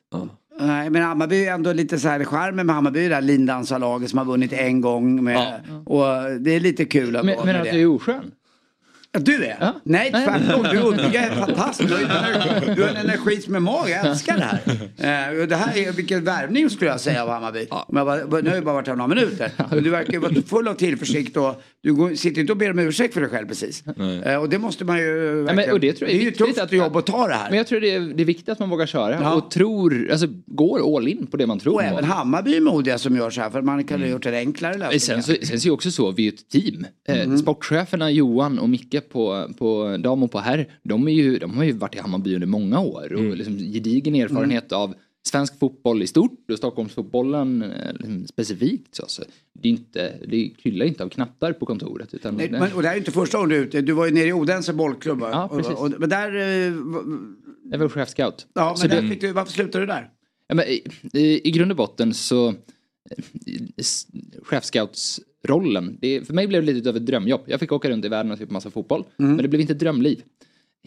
[0.59, 4.17] Nej, men Hammarby är ändå lite så här, charmen med Hammarby det här lindansarlaget som
[4.17, 6.05] har vunnit en gång med, och
[6.39, 7.71] det är lite kul att Men, gå men med att det.
[7.71, 8.31] du är oskön?
[9.15, 9.57] Ja, Du är?
[9.59, 9.73] Ja.
[9.83, 10.25] Nej, Nej.
[10.27, 10.63] tvärtom.
[10.63, 11.89] Du, du är fantastisk.
[11.89, 13.89] Du har, en energi, du har en energi som är mag.
[13.89, 15.31] Jag älskar det här.
[15.41, 17.67] Eh, det här är vilken värvning skulle jag säga av Hammarby.
[17.69, 19.51] Om jag bara, nu har jag bara varit här några minuter.
[19.71, 23.13] Men du verkar vara full av tillförsikt och du sitter inte och ber om ursäkt
[23.13, 23.83] för dig själv precis.
[24.25, 25.71] Eh, och det måste man ju men- verkligen.
[25.73, 27.49] och det tror jag är är ju viktigt tufft att- jobb att ta det här.
[27.49, 29.33] Men jag tror det är, det är viktigt att man vågar köra Ja.
[29.33, 31.73] och tror, alltså går all in på det man tror.
[31.73, 33.49] och även Hammarby är modiga som gör så här.
[33.49, 34.99] För man kan ha gjort en enklare lösning.
[34.99, 36.85] Sen så, sen så är det också så, vi är ett team.
[37.07, 41.57] Eh, sportcheferna Johan och Micke på, på dam och på herr, de, är ju, de
[41.57, 44.93] har ju varit i Hammarby under många år och liksom gedigen erfarenhet av
[45.25, 48.95] svensk fotboll i stort och Stockholmsfotbollen eh, liksom specifikt.
[48.95, 52.13] Så, så det, är inte, det kryllar inte av knattar på kontoret.
[52.13, 53.81] Utan Nej, det, men, och det här är inte första gången du är ute.
[53.81, 55.19] Du var ju nere i Odense bollklubb.
[55.21, 55.73] Ja, Och- precis.
[55.73, 56.35] och, men där...
[56.35, 56.73] eh,
[57.71, 58.47] jag var chefscout.
[58.53, 60.09] Ja, Så men det- där fick du, varför slutade du där?
[60.47, 60.83] Ja, men i,
[61.13, 62.53] i, I grund och botten så
[64.43, 65.97] chefscoutsrollen.
[66.01, 67.41] Det, för mig blev det lite av ett drömjobb.
[67.45, 69.03] Jag fick åka runt i världen och se på massa fotboll.
[69.17, 70.21] Men det blev inte ett drömliv.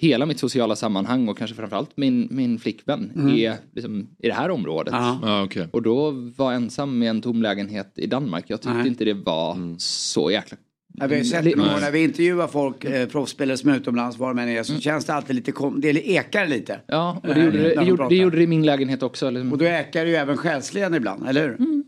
[0.01, 4.51] Hela mitt sociala sammanhang och kanske framförallt min, min flickvän är liksom i det här
[4.51, 4.95] området.
[4.95, 5.69] Ja, okej.
[5.73, 8.45] Och då var jag ensam med en tom lägenhet i Danmark.
[8.49, 8.89] Jag tyckte Nej.
[8.89, 10.57] inte det var så jäkla...
[10.99, 14.35] Ja, vi har sett år när vi intervjuar folk, eh, proffsspelare som är utomlands, var
[14.35, 16.81] de än är, så känns det alltid lite, kom- det ekar lite.
[16.87, 19.03] Ja, och det Eh, gjorde det, det, de gjorde, det gjorde det i min lägenhet
[19.03, 19.31] också.
[19.31, 19.53] Liksom.
[19.53, 21.57] Och då ekar det ju även själsligen ibland, eller hur?
[21.57, 21.83] Det är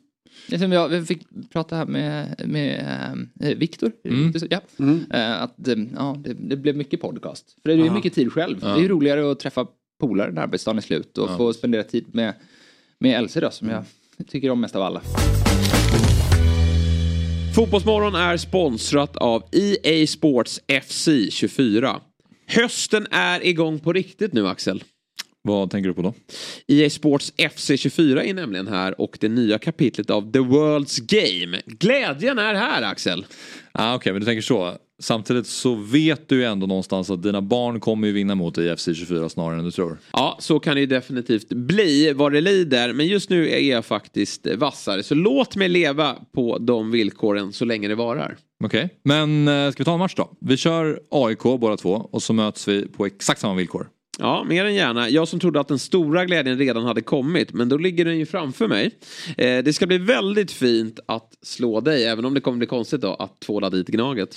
[0.56, 3.92] som jag vi fick prata här med, med äh, Viktor.
[4.48, 4.60] Ja.
[5.10, 7.56] Eh, att eh, ja, det, det blev mycket podcast.
[7.62, 8.60] För det är ju mycket tid själv.
[8.60, 9.66] Det är ju roligare att träffa
[10.00, 12.34] polare när arbetsdagen är slut och få spendera tid med,
[12.98, 13.84] med Else då, som jag
[14.28, 15.02] tycker om mest av alla.
[17.54, 22.00] Fotbollsmorgon är sponsrat av EA Sports FC 24.
[22.46, 24.84] Hösten är igång på riktigt nu Axel.
[25.48, 26.14] Vad tänker du på då?
[26.66, 31.60] EA Sports FC 24 är nämligen här och det nya kapitlet av The World's Game.
[31.66, 33.26] Glädjen är här Axel.
[33.72, 34.76] Ah, Okej, men du tänker så.
[35.00, 38.72] Samtidigt så vet du ju ändå någonstans att dina barn kommer ju vinna mot dig
[38.72, 39.98] i FC 24 snarare än du tror.
[40.12, 42.92] Ja, så kan det ju definitivt bli vad det lider.
[42.92, 45.02] Men just nu är jag faktiskt vassare.
[45.02, 48.36] Så låt mig leva på de villkoren så länge det varar.
[48.64, 50.36] Okej, men eh, ska vi ta en match då?
[50.40, 53.88] Vi kör AIK båda två och så möts vi på exakt samma villkor.
[54.20, 55.08] Ja, mer än gärna.
[55.08, 58.26] Jag som trodde att den stora glädjen redan hade kommit, men då ligger den ju
[58.26, 58.90] framför mig.
[59.36, 63.00] Eh, det ska bli väldigt fint att slå dig, även om det kommer bli konstigt
[63.00, 64.36] då att tvåla dit Gnaget.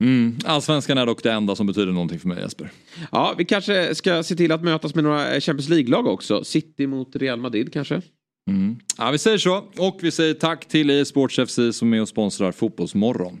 [0.00, 0.38] Mm.
[0.44, 2.70] Allsvenskan är dock det enda som betyder någonting för mig Jesper.
[3.12, 6.44] Ja, vi kanske ska se till att mötas med några eh, Champions League-lag också.
[6.44, 8.02] City mot Real Madrid kanske.
[8.50, 8.76] Mm.
[8.98, 12.08] Ja, vi säger så och vi säger tack till EA Sports FC som är och
[12.08, 13.40] sponsrar Fotbollsmorgon.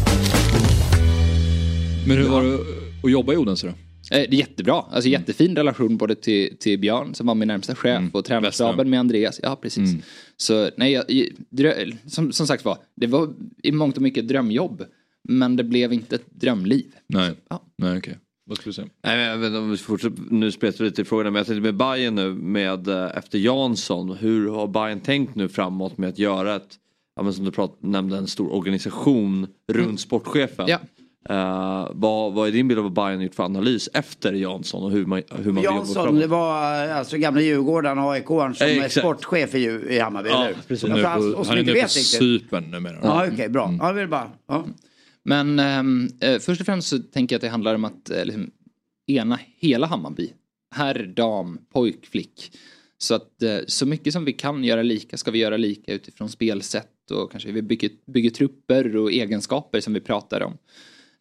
[2.07, 2.53] Men hur var det
[3.03, 3.73] att jobba i Odense då?
[3.73, 3.75] Eh,
[4.29, 8.03] Det är jättebra, alltså jättefin relation både till, till Björn som var min närmsta chef
[8.13, 9.39] och tränarstaben med Andreas.
[9.43, 9.95] Ja precis.
[10.37, 11.03] Så nej, jag,
[11.49, 13.33] drö, som, som sagt var, det var
[13.63, 14.83] i mångt och mycket drömjobb.
[15.29, 16.85] Men det blev inte ett drömliv.
[17.07, 17.63] Nej, Ja.
[17.77, 18.17] nej okej.
[18.45, 18.87] Vad skulle du säga?
[19.03, 22.15] Nej, men om vi fortsätter, nu spelar lite i frågorna men jag tänkte med Bayern
[22.15, 24.09] nu med eh, efter Jansson.
[24.17, 26.75] Hur har Bayern tänkt nu framåt med att göra ett,
[27.15, 30.65] ja, men som du prat, nämnde, en stor organisation runt sportchefen?
[30.67, 30.79] Ja.
[31.29, 34.91] Eh, vad, vad är din bild av vad Bayern gjort för analys efter Jansson och
[34.91, 38.85] hur man, hur man Jansson, det var eh, alltså gamla Djurgården, AIK som Eh, är
[38.85, 38.93] exakt.
[38.93, 40.89] sportchef i, i Hammarby, Ja, eller precis.
[40.89, 41.87] Nu han- på, och som han är nu på.
[41.89, 42.97] Cypern numera.
[43.03, 43.75] Ja, okej, bra.
[43.79, 44.31] Ja, vi vill bara.
[44.47, 44.65] Ja.
[45.23, 48.25] Men ehm, eh, först och främst så tänker jag att det handlar om att eh,
[48.25, 48.51] liksom,
[49.07, 50.29] ena hela Hammarby.
[50.75, 52.51] Herr, dam, pojk, flick.
[52.97, 56.29] Så att eh, så mycket som vi kan göra lika ska vi göra lika utifrån
[56.29, 60.57] spelsätt och kanske vi bygger, bygger trupper och egenskaper som vi pratar om.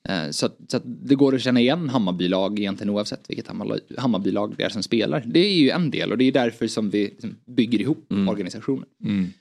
[0.08, 3.80] Eh, Så att, så att det går att känna igen Hammarbylag egentligen oavsett vilket Hammar-
[3.98, 5.24] Hammarbylag det är som spelar.
[5.26, 8.84] Det är ju en del och det är därför som vi liksom bygger ihop organisationen.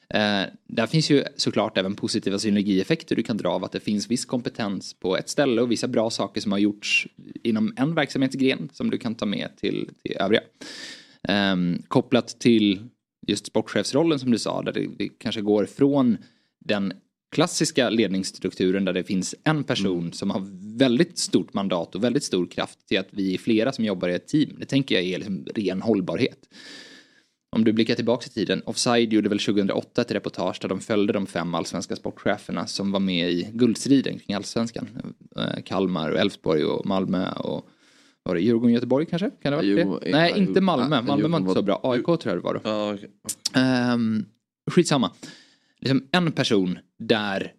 [0.09, 4.11] Eh, där finns ju såklart även positiva synergieffekter du kan dra av att det finns
[4.11, 7.07] viss kompetens på ett ställe och vissa bra saker som har gjorts
[7.43, 10.41] inom en verksamhetsgren som du kan ta med till, till övriga.
[11.27, 12.79] Ehm, kopplat till
[13.27, 16.17] just sportchefsrollen som du sa, där det, det kanske går från
[16.65, 16.93] den
[17.31, 20.41] klassiska ledningsstrukturen där det finns en person som har
[20.77, 24.13] väldigt stort mandat och väldigt stor kraft till att vi är flera som jobbar i
[24.13, 24.55] ett team.
[24.59, 26.39] Det tänker jag är liksom ren hållbarhet.
[27.55, 31.13] Om du blickar tillbaka i tiden, Offside gjorde väl 2008 ett reportage där de följde
[31.13, 34.87] de fem allsvenska sportcheferna som var med i guldstriden kring allsvenskan.
[35.35, 37.65] Eh, Kalmar, och Elfsborg och Malmö och
[38.23, 39.29] var det Djurgården, Göteborg kanske?
[39.43, 40.11] Kan det Djurgården- det?
[40.11, 40.95] Nej, ja, inte Malmö.
[40.95, 41.79] ja, Malmö var inte så bra.
[41.83, 42.61] AIK tror jag det var
[43.53, 43.59] då.
[43.93, 44.25] Um,
[44.71, 45.11] skitsamma.
[45.79, 47.53] Liksom en person där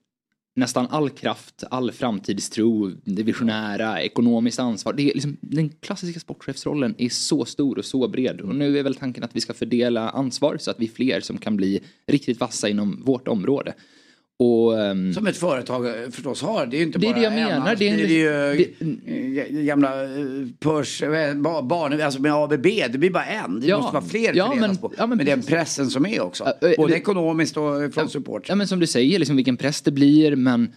[0.56, 4.92] nästan all kraft, all framtidstro, det visionära, ekonomiskt ansvar.
[4.92, 8.40] Det är liksom, den klassiska sportchefsrollen är så stor och så bred.
[8.40, 11.20] Och nu är väl tanken att vi ska fördela ansvar så att vi är fler
[11.20, 13.74] som kan bli riktigt vassa inom vårt område.
[14.42, 16.66] Och, ehm, Som ett företag eh, förstås har.
[16.66, 17.56] Det är ju inte Det är bara det jag en, menar.
[17.60, 22.66] annars Det är en- det ju eh, gamla eh, eh, ba- barn, alltså med ABB,
[22.92, 23.60] det blir bara en.
[23.60, 23.76] Det Ja.
[23.78, 24.92] måste vara fler Ja, men- på.
[24.98, 26.44] ja, men med den pressen som är också.
[26.44, 28.48] Eh, Både det- ekonomiskt och från support.
[28.48, 30.72] Ja men som du säger, liksom vilken press det blir men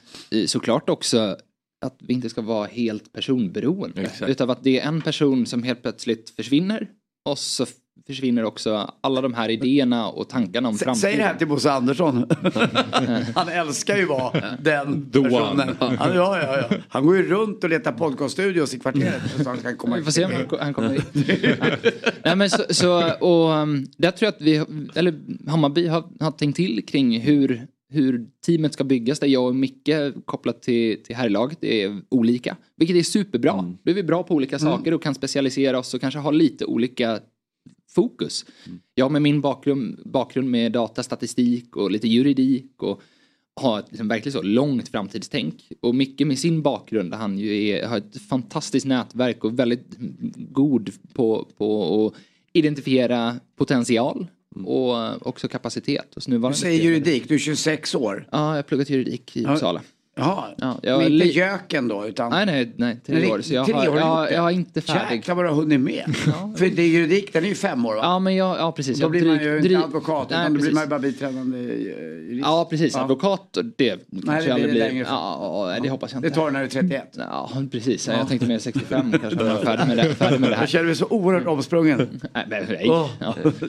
[0.45, 1.37] såklart också
[1.85, 4.01] att vi inte ska vara helt personberoende.
[4.01, 4.31] Exakt.
[4.31, 6.87] Utan att det är en person som helt plötsligt försvinner
[7.29, 7.65] och så
[8.07, 11.01] försvinner också alla de här idéerna och tankarna om S- framtiden.
[11.11, 12.25] Säg det här till Bosse Andersson.
[13.35, 15.69] han älskar ju vara den The personen.
[15.69, 15.75] one.
[15.79, 16.77] Han, ja, ja, ja.
[16.89, 19.21] han går ju runt och letar podcaststudios i kvarteret.
[19.43, 21.05] Så han kan komma Vi får se om han han kommer hit.
[21.43, 21.65] Ja.
[22.25, 24.63] Nej, men så, så, och um, där tror jag att vi,
[24.95, 29.19] eller Hammarby har, har tänkt till kring hur, hur teamet ska byggas.
[29.19, 29.89] Där jag och Micke
[30.25, 32.57] kopplat till, till herrlaget är olika.
[32.77, 33.51] Vilket är superbra.
[33.53, 33.77] Mm.
[33.83, 36.65] Då är vi bra på olika saker och kan specialisera oss och kanske ha lite
[36.65, 37.19] olika
[37.93, 38.45] fokus.
[38.65, 38.79] Mm.
[38.95, 43.01] Jag med min bakgrund, bakgrund med datastatistik och lite juridik och
[43.55, 45.71] har ett liksom verkligen så långt framtidstänk.
[45.81, 49.95] Och Micke med sin bakgrund där han ju är, har ett fantastiskt nätverk och väldigt
[50.35, 52.21] god på, på att
[52.53, 54.27] identifiera potential
[54.65, 58.27] och också kapacitet hos Du säger juridik, du är 26 år.
[58.31, 59.45] Ja, jag har pluggat juridik i.
[59.45, 59.81] Uppsala.
[60.15, 62.29] Jaha, Ja, jag men inte göken då utan...
[62.31, 63.41] Nej, nej, nej, tre år.
[63.41, 64.33] Så jag tre har, har du jag, det?
[64.33, 65.15] jag är inte färdig.
[65.15, 66.15] Jäklar vad du har hunnit med.
[66.57, 67.99] För det är juridik, den är ju fem år va?
[68.03, 68.97] Ja, men jag, ja precis.
[68.99, 70.89] Då jag blir man dryg- ju dryg- inte advokat Nej, utan då blir man ju
[70.89, 72.41] bara biträdande eh, jurist.
[72.45, 72.95] Ja, precis.
[72.95, 74.79] Advokat, och det kanske blir aldrig blir.
[74.79, 75.05] längre.
[75.09, 76.29] Ja, ja, det hoppas jag inte.
[76.29, 77.03] Det tar du när du är 31.
[77.17, 78.07] Ja, precis.
[78.07, 80.61] Jag tänkte mer 65 kanske när jag är färdig med det, färdig med det här.
[80.63, 81.97] Jag känner mig så oerhört omsprungen.
[82.33, 82.83] Nej, men, nej.
[82.85, 83.09] Ja.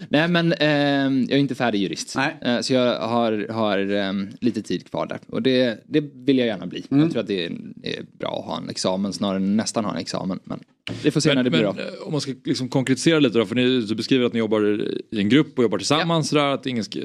[0.09, 2.17] nej men ehm, jag är inte färdig jurist.
[2.17, 2.37] Nej.
[2.55, 5.19] Eh, så jag har, har ehm, lite tid kvar där.
[5.27, 6.85] Och det, det vill jag gärna bli.
[6.91, 7.03] Mm.
[7.03, 7.51] Jag tror att det är,
[7.83, 10.39] är bra att ha en examen snarare än nästan ha en examen.
[10.45, 10.61] Men
[11.03, 11.79] vi får se när Men, det blir men av.
[11.81, 14.83] eh, om man ska liksom konkretisera lite då, för ni du beskriver att ni jobbar
[15.11, 17.01] i en grupp och jobbar tillsammans, sådär, att ingen ska,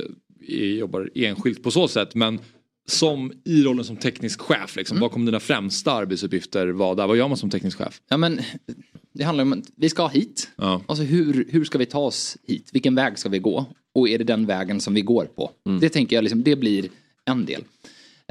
[0.80, 2.16] jobbar enskilt på så sätt.
[2.16, 2.40] Men
[2.88, 5.02] som i rollen som teknisk chef, liksom, Mm.
[5.02, 7.08] vad kommer dina främsta arbetsuppgifter vara där?
[7.08, 8.02] Vad gör man som teknisk chef?
[8.10, 8.40] Ja, men,
[9.14, 10.50] det handlar om att vi ska hit.
[10.56, 10.82] Ja.
[10.88, 12.70] Alltså hur, hur ska vi ta oss hit?
[12.74, 13.66] Vilken väg ska vi gå?
[13.94, 15.52] Och är det den vägen som vi går på?
[15.66, 15.80] Mm.
[15.80, 16.90] Det tänker jag liksom, det blir
[17.26, 17.64] en del.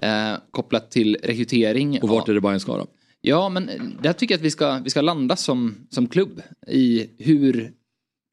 [0.02, 2.02] Eh, kopplat till rekrytering.
[2.02, 2.86] Och vart är det Bayern ska då?
[3.20, 3.70] Ja, men
[4.02, 7.72] där tycker jag att vi ska, vi ska landa som, som klubb i hur,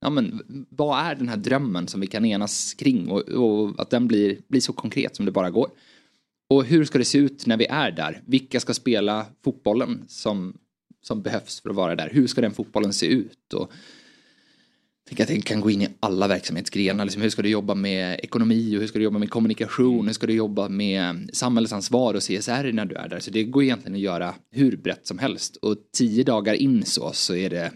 [0.02, 3.90] ja men vad är den här drömmen som vi kan enas kring och, och att
[3.90, 5.70] den blir, blir så konkret som det bara går.
[6.50, 8.22] Och hur ska det se ut när vi är där?
[8.26, 10.58] Vilka ska spela fotbollen som,
[11.02, 12.10] som behövs för att vara där?
[12.12, 13.54] Hur ska den fotbollen se ut?
[13.54, 13.72] Och,
[15.08, 17.06] tänker att den kan gå in i alla verksamhetsgrenar.
[17.06, 20.08] Liksom, hur ska du jobba med ekonomi och hur ska du jobba med kommunikation?
[20.08, 23.20] Hur ska du jobba med samhällsansvar och CSR när du är där?
[23.20, 25.56] Så det går egentligen att göra hur brett som helst.
[25.56, 27.72] Och tio dagar in så, så är det,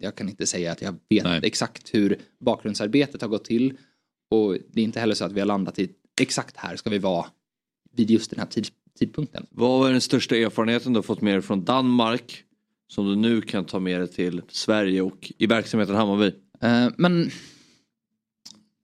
[0.00, 1.40] jag kan inte säga att jag vet Nej.
[1.42, 3.76] exakt hur bakgrundsarbetet har gått till.
[4.30, 5.88] Och det är inte heller så att vi har landat i
[6.20, 7.26] exakt här ska vi vara
[7.96, 9.46] vid just den här tid, tidpunkten.
[9.50, 12.44] Vad är den största erfarenheten du har fått med dig från Danmark
[12.88, 16.32] som du nu kan ta med dig till Sverige och i verksamheten Hammarby?
[16.60, 17.30] Eh, men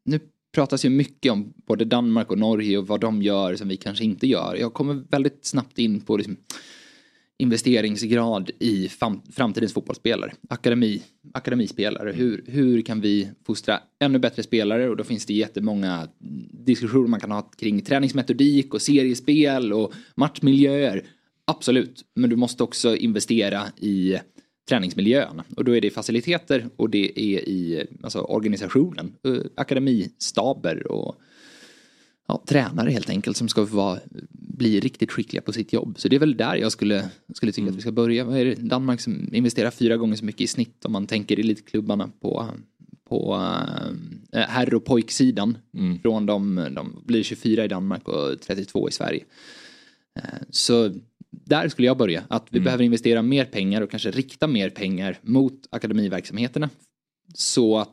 [0.05, 0.21] nu
[0.55, 4.05] pratas ju mycket om både Danmark och Norge och vad de gör som vi kanske
[4.05, 4.57] inte gör.
[4.61, 6.37] Jag kommer väldigt snabbt in på liksom
[7.39, 8.89] investeringsgrad i
[9.33, 10.33] framtidens fotbollsspelare.
[10.49, 12.13] Akademi, akademispelare.
[12.13, 14.89] Hur, hur kan vi fostra ännu bättre spelare?
[14.89, 16.09] Och då finns det jättemånga
[16.51, 21.07] diskussioner man kan ha kring träningsmetodik och seriespel och matchmiljöer.
[21.45, 24.17] Absolut, men du måste också investera i
[24.69, 25.43] träningsmiljön.
[25.57, 29.13] Och då är det faciliteter och det är i alltså, organisationen.
[29.25, 31.17] eh, Akademistaber och
[32.29, 33.99] ja, tränare helt enkelt som ska vara,
[34.31, 35.95] bli riktigt skickliga på sitt jobb.
[35.99, 38.25] Så det är väl där jag skulle, skulle tycka att vi ska börja.
[38.25, 38.55] Vad är det?
[38.55, 42.49] Danmark som investerar fyra gånger så mycket i snitt om man tänker elitklubbarna på,
[43.09, 43.35] på
[44.33, 45.59] äh, herr och pojksidan.
[46.03, 49.25] Från de, de blir 24 i Danmark och 32 i Sverige.
[50.19, 50.95] Eh, Så
[51.45, 52.23] där skulle jag börja.
[52.29, 56.71] Att vi behöver investera mer pengar och kanske rikta mer pengar mot akademiverksamheterna.
[57.35, 57.91] Så att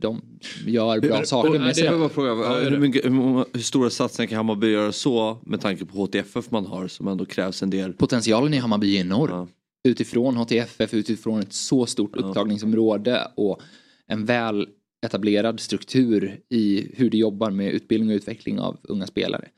[0.00, 0.22] de
[0.66, 4.36] gör bra saker Och, det var fråga, hur, mycket, hur, många, hur stora satsningar kan
[4.36, 7.92] Hammarby göra så med tanke på HTFF man har som ändå krävs en del?
[7.92, 9.30] Potentialen i Hammarby är enorm.
[9.30, 9.48] Ja.
[9.88, 13.60] Utifrån HTFF, utifrån ett så stort upptagningsområde och
[14.06, 14.68] en väl
[15.06, 19.48] etablerad struktur i hur de jobbar med utbildning och utveckling av unga spelare.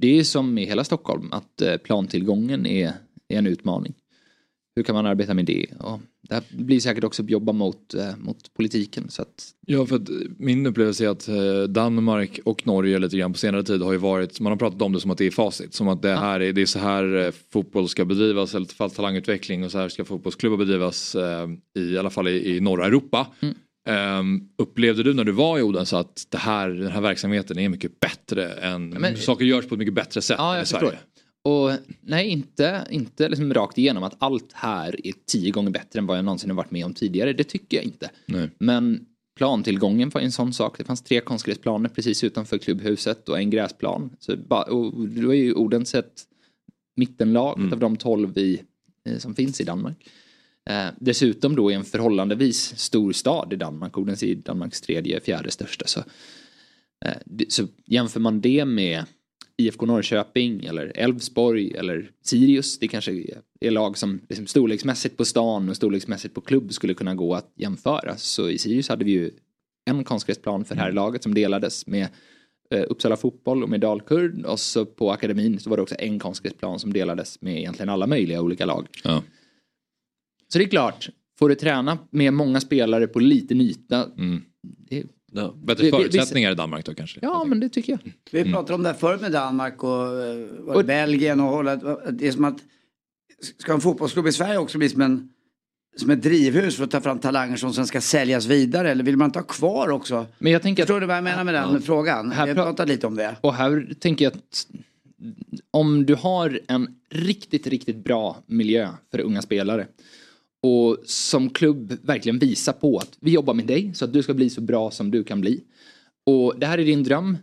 [0.00, 2.92] Det är som i hela Stockholm att eh, plantillgången är,
[3.28, 3.94] är en utmaning.
[4.76, 5.66] Hur kan man arbeta med det?
[5.80, 9.10] Och det blir säkert också att jobba mot, eh, mot politiken.
[9.10, 10.08] Så att, Ja, för att
[10.38, 13.98] min upplevelse är att eh, Danmark och Norge lite grann på senare tid har ju
[13.98, 15.74] varit, man har pratat om det som att det är facit.
[15.74, 19.64] Som att det här är, det är så här fotboll ska bedrivas, eller fall talangutveckling
[19.64, 21.16] och så här ska fotbollsklubbar bedrivas
[21.76, 23.26] i, i alla fall i, i norra Europa.
[23.40, 23.54] Mm.
[23.88, 27.68] Ehm, upplevde du när du var i Odense att det här, den här verksamheten är
[27.68, 30.98] mycket bättre än, men- saker görs på ett mycket bättre sätt Ja, än i Sverige?
[31.44, 36.06] Och nej, inte, inte liksom rakt igenom att allt här är tio gånger bättre än
[36.06, 37.32] vad jag någonsin har varit med om tidigare.
[37.32, 38.10] Det tycker jag inte.
[38.26, 38.50] Nej.
[38.58, 40.78] Men plantillgången var en sån sak.
[40.78, 44.10] Det fanns tre konstgräsplaner precis utanför klubbhuset och en gräsplan.
[44.18, 44.32] Så
[44.68, 46.22] och det var ju Odense ett
[46.96, 47.72] mittenlag Mm.
[47.72, 48.62] av de tolv i,
[49.08, 50.08] eh, som finns i Danmark.
[50.70, 53.98] Eh, dessutom då i en förhållandevis stor stad i Danmark.
[53.98, 55.86] Odense är Danmarks tredje, fjärde största.
[55.86, 56.00] Så,
[57.04, 59.04] eh, det, så jämför man det med
[59.56, 62.78] IFK Norrköping eller Elfsborg eller Sirius.
[62.78, 67.14] Det kanske är- lag som liksom storleksmässigt på stan och storleksmässigt på klubb skulle kunna
[67.14, 68.16] gå att jämföra.
[68.16, 69.30] Så i Sirius hade vi ju
[69.90, 72.08] en konstgräsplan för herrlaget som delades med
[72.70, 76.18] eh, Uppsala fotboll och med Dalkurd och så på akademin så var det också en
[76.18, 78.88] konstgräsplan som delades med egentligen alla möjliga olika lag.
[79.04, 79.22] Ja.
[80.52, 81.08] Så det är klart,
[81.38, 84.04] får du träna med många spelare på liten yta.
[84.18, 84.42] Mm.
[84.62, 85.54] Det, Ja.
[85.64, 87.18] Bättre Vi- vi- vi- förutsättningar i Danmark då kanske?
[87.22, 88.12] ja men det tycker jag.
[88.44, 91.46] Vi pratade om det här förut med Danmark och, eh, var det Och- Belgien och
[91.46, 91.82] Holland.
[92.12, 92.56] Det är som att
[93.58, 95.28] ska en fotbollsklubb i Sverige också bli som en
[95.96, 99.16] som ett drivhus för att ta fram talanger som sen ska säljas vidare eller vill
[99.16, 100.26] man inte ha kvar också?
[100.38, 102.32] Men jag tänker att Förstår du vad jag menar med den frågan?
[102.32, 103.36] Här Vi har pra- pratat lite om det.
[103.40, 104.66] Och här tänker jag att
[105.70, 109.86] om du har en riktigt, riktigt bra miljö för unga spelare
[110.62, 114.34] och som klubb verkligen visa på att vi jobbar med dig så att du ska
[114.34, 115.64] bli så bra som du kan bli.
[116.26, 117.36] Och det här är din dröm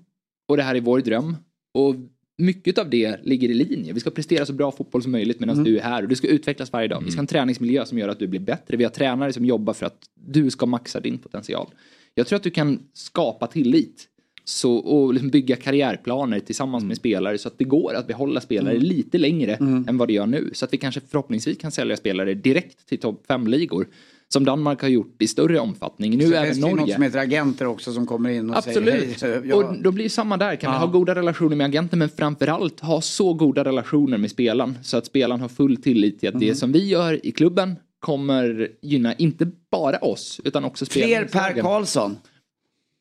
[0.48, 1.36] och det här är vår dröm.
[1.74, 1.96] Och
[2.38, 3.94] mycket av det ligger i linje.
[3.94, 6.28] Vi ska prestera så bra fotboll som möjligt medan du är här och du ska
[6.28, 7.02] utvecklas varje dag.
[7.06, 8.78] Vi ska ha en träningsmiljö som gör att du blir bättre.
[8.78, 11.68] Vi har tränare som jobbar för att du ska maxa din potential.
[12.14, 14.08] Jag tror att du kan skapa tillit
[14.50, 18.78] så, och liksom bygga karriärplaner tillsammans med spelare så att det går att behålla spelare
[18.78, 20.50] lite längre än vad det gör nu.
[20.54, 23.88] Så att vi kanske förhoppningsvis kan sälja spelare direkt till topp 5-ligor.
[24.30, 26.18] Som Danmark har gjort i större omfattning.
[26.18, 26.94] Nu Så även finns det ju något Norge.
[26.94, 29.20] som heter agenter också som kommer in och Absolut.
[29.20, 29.54] säger hej.
[29.54, 30.56] Och då blir det samma där.
[30.56, 30.80] Kan vi Ja.
[30.80, 35.06] ha goda relationer med agenten men framförallt ha så goda relationer med spelaren så att
[35.06, 36.48] spelaren har full tillit till att Mm.
[36.48, 41.28] det som vi gör i klubben kommer gynna inte bara oss utan också Fler spelaren.
[41.54, 42.16] Per Karlsson.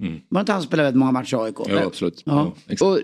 [0.02, 0.20] Mm.
[0.28, 1.56] Var inte han som spelade väldigt många matcher i AIK?
[1.68, 2.22] Jo, absolut.
[2.26, 2.52] Ja.
[2.66, 2.86] Ja.
[2.86, 2.98] Och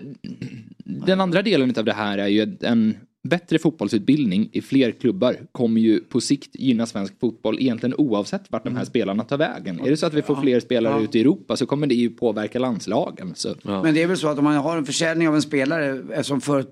[0.85, 5.35] den andra delen av det här är ju att en bättre fotbollsutbildning i fler klubbar
[5.51, 9.79] kommer ju på sikt gynna svensk fotboll egentligen oavsett vart de här spelarna tar vägen.
[9.79, 11.03] Är det så att vi får fler spelare Ja.
[11.03, 13.31] ute i Europa så kommer det ju påverka landslagen.
[13.35, 13.55] Så.
[13.63, 16.41] Men det är väl så att om man har en försäljning av en spelare, eftersom
[16.41, 16.65] för,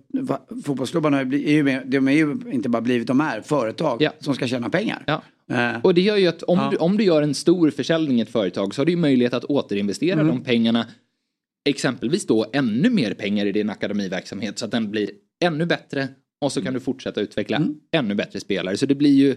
[0.64, 4.12] fotbollsklubbarna är ju, de är ju inte bara blivit, de är företag Ja.
[4.20, 5.22] som ska tjäna pengar.
[5.52, 6.70] Eh, Och det gör ju att om, Ja.
[6.72, 9.34] du, om du gör en stor försäljning i ett företag så har du ju möjlighet
[9.34, 10.28] att återinvestera Mm.
[10.28, 10.88] de pengarna.
[11.70, 15.10] Exempelvis då ännu mer pengar i din akademiverksamhet så att den blir
[15.44, 16.08] ännu bättre
[16.42, 17.76] och så kan du fortsätta utveckla Mm.
[17.92, 18.78] ännu bättre spelare.
[18.78, 19.36] Så det blir ju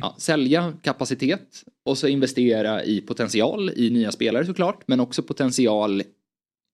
[0.00, 6.02] ja, sälja kapacitet och så investera i potential i nya spelare såklart men också potential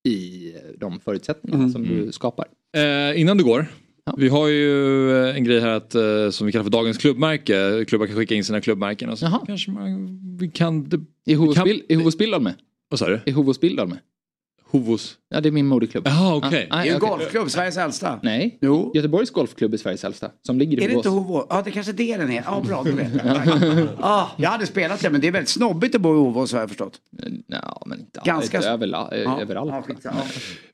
[0.08, 1.72] i de förutsättningarna Mm.
[1.72, 2.46] som du skapar.
[2.76, 3.66] Eh, innan du går.
[4.04, 4.14] Ja.
[4.18, 7.84] Vi har ju eh, en grej här att, eh, som vi kallar för dagens klubbmärke.
[7.88, 9.08] Klubbar kan skicka in sina klubbmärken.
[9.10, 9.40] Och så Jaha.
[9.46, 10.88] kanske man, vi kan...
[10.88, 11.00] Det,
[11.32, 12.54] Är Hovos Bildal med?
[12.88, 13.20] vad sa du?
[13.26, 13.98] Är Hovos Bildal med?
[14.70, 15.16] Hovos?
[15.28, 16.06] Ja det är min moderklubb.
[16.06, 16.66] Jaha okej.
[16.70, 17.08] Ah, det är ju en okej.
[17.08, 18.20] golfklubb, Sveriges äldsta.
[18.22, 18.58] Nej.
[18.60, 18.92] Jo.
[18.94, 20.30] Göteborgs Golfklubb är Sveriges äldsta.
[20.42, 21.46] Som ligger i Är det inte Hovå?
[21.50, 22.42] Ja, det kanske är det den är.
[22.46, 23.12] Ja, bra, då vet.
[24.00, 26.60] Ja, jag hade spelat det, men det är väldigt snobbigt att bo i Hovås har
[26.60, 26.92] jag förstått.
[27.46, 28.72] Ja, men inte Ganska inte så.
[28.74, 29.40] över, Ja.
[29.40, 29.86] överallt.
[30.02, 30.12] Ja.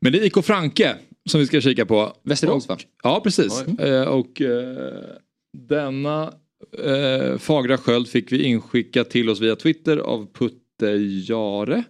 [0.01, 2.13] Men det är IK Franke som vi ska kika på.
[2.23, 2.79] Västerås va?
[3.03, 3.63] Ja precis.
[3.63, 5.05] Eh, och eh,
[5.69, 6.33] denna
[6.85, 10.87] eh, fagra sköld fick vi inskickat till oss via Twitter av Putte
[11.29, 11.85] Jare.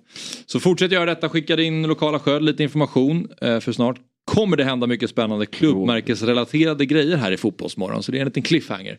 [0.47, 3.29] Så fortsätt göra detta, skicka in lokala sköld, lite information.
[3.41, 8.03] Eh, för snart kommer det hända mycket spännande klubbmärkesrelaterade grejer här i Fotbollsmorgon.
[8.03, 8.99] Så det är en liten cliffhanger.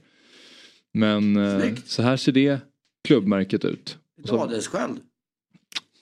[0.94, 1.88] Men eh, Snyggt.
[1.88, 2.60] så här ser det
[3.08, 3.98] klubbmärket ut.
[4.24, 5.00] Och så, Adelssköld.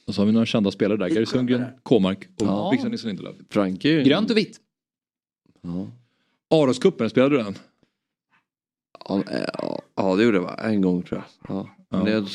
[0.07, 1.09] Och så har vi några kända spelare där.
[1.09, 2.69] Gary Sundgren, Kåmark och Ja.
[2.71, 3.35] Victor Nilsson Lindelöf.
[3.49, 4.03] Frank är ju...
[4.03, 4.59] Grönt och vitt.
[5.61, 5.87] Ja.
[6.57, 7.55] Aroscupen, spelade du den?
[9.09, 9.23] Ja,
[9.61, 10.59] ja, ja, det gjorde jag va?
[10.63, 11.55] En gång tror jag.
[11.55, 11.69] Ja.
[11.89, 12.09] Men Ja.
[12.11, 12.27] jag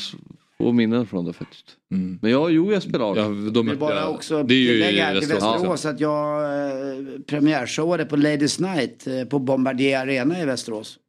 [0.57, 1.65] få minnen från det faktiskt.
[1.91, 2.19] Mm.
[2.21, 5.05] Men ja, jo jag spelar Ja, de, vill bara ja, också det är ju tillägga
[5.05, 5.55] här till Västerås.
[5.55, 10.99] Västerås att jag eh, premiärshowade på Ladies Night eh, på Bombardier Arena i Västerås.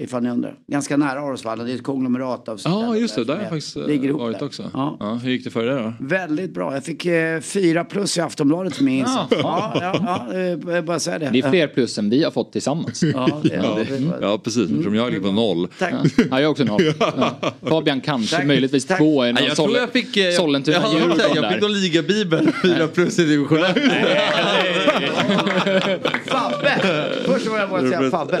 [0.00, 0.54] Ifall ni undrar.
[0.66, 3.24] Ganska nära Arosvallen, det är ett konglomerat av Ja, ställen just det.
[3.24, 3.82] Där har jag faktiskt eh,
[4.16, 4.46] varit där.
[4.46, 4.70] också.
[4.74, 4.96] Ja.
[5.00, 5.14] Ja.
[5.14, 5.92] hur gick det för dig då?
[6.00, 6.74] Väldigt bra.
[6.74, 9.34] Jag fick eh, fyra plus i Aftonbladet för min insats.
[9.42, 11.30] Ja, ja, ja, eh, jag bara säga det.
[11.32, 13.02] Det är fler plus än vi har fått tillsammans.
[13.02, 15.68] Ja, det, Ja, det, det, ja precis, eftersom jag ligger på noll.
[15.78, 15.92] Tack.
[16.16, 16.82] Ja, jag har också noll.
[16.98, 17.34] Ja.
[17.68, 18.46] Fabian kanske, Tack.
[18.46, 18.98] möjligtvis Tack.
[18.98, 19.24] två.
[19.24, 20.16] någon jag tror jag fick...
[20.16, 21.50] eh, Jag, Sollentuna jag, jag, jag där.
[21.52, 23.74] fick någon ligabibel, fyra plus i division ett.
[26.26, 26.80] Fabbe!
[27.24, 28.40] Först var jag bara säga Fabbe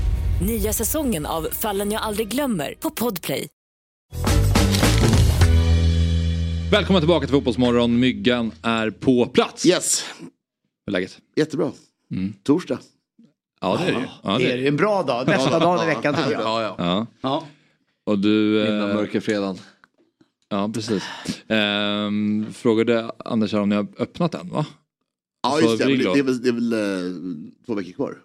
[0.41, 3.47] Nya säsongen av Fallen jag aldrig glömmer på Podplay.
[6.71, 7.99] Välkomna tillbaka till Fotbollsmorgon.
[7.99, 9.65] Myggan är på plats.
[9.65, 10.05] Yes.
[10.19, 10.27] Hur
[10.87, 11.17] är läget?
[11.35, 11.71] Jättebra.
[12.11, 12.33] Mm.
[12.43, 12.79] Torsdag.
[13.61, 16.31] Ja det är det ja, Det är en bra dag, bästa dagen i veckan tycker
[16.31, 16.41] jag.
[16.41, 16.75] Ja, ja.
[16.77, 17.07] Ja.
[17.21, 17.43] Ja.
[18.03, 18.65] Och du...
[18.67, 19.57] Innan eh, mörkerfredagen.
[20.49, 21.03] Ja precis.
[21.47, 24.65] Ehm, frågade Anders här om ni har öppnat den va?
[25.43, 27.13] Ja Så just det, det, det är väl, det är väl eh,
[27.65, 28.17] två veckor kvar.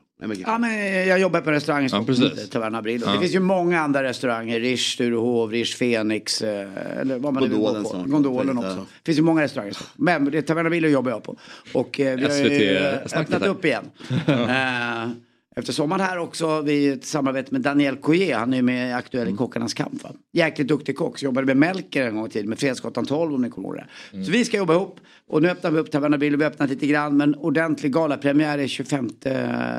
[0.46, 2.50] Ja, men jag jobbar på restaurang i Ja, Stockholm, precis.
[2.50, 3.06] Taverna Brillo.
[3.06, 3.12] Ja.
[3.12, 6.68] Det finns ju många andra restauranger, Rish, Sturehov, Rish, Fenix, eh,
[7.00, 8.04] eller vad man nu vill Gondolen på.
[8.10, 8.66] Gondolen Ja.
[8.68, 8.76] också.
[8.76, 9.76] Det finns ju många restauranger.
[9.96, 11.36] Men det är Taverna Brillo jobbar jag på.
[11.72, 13.84] Och eh, vi har ju snacket öppnat upp igen.
[15.56, 18.92] Eh, Efter sommaren här också, vi ett samarbete med Daniel Couillet, han är med i
[18.92, 19.34] aktuell Mm.
[19.34, 20.02] i Kockarnas kamp.
[20.04, 20.10] Va?
[20.32, 23.42] Jäkligt duktig kock, så jobbade med Melker en gång i tiden, med Fredsgatan 12 om
[23.42, 23.86] ni kommer ihåg det.
[24.12, 24.24] Mm.
[24.24, 25.00] Så vi ska jobba ihop.
[25.28, 28.58] Och nu öppnar vi upp Taverna Brillo, vi har öppnat lite grann, men ordentlig galapremiär
[28.58, 29.10] är 25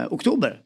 [0.09, 0.61] oktober.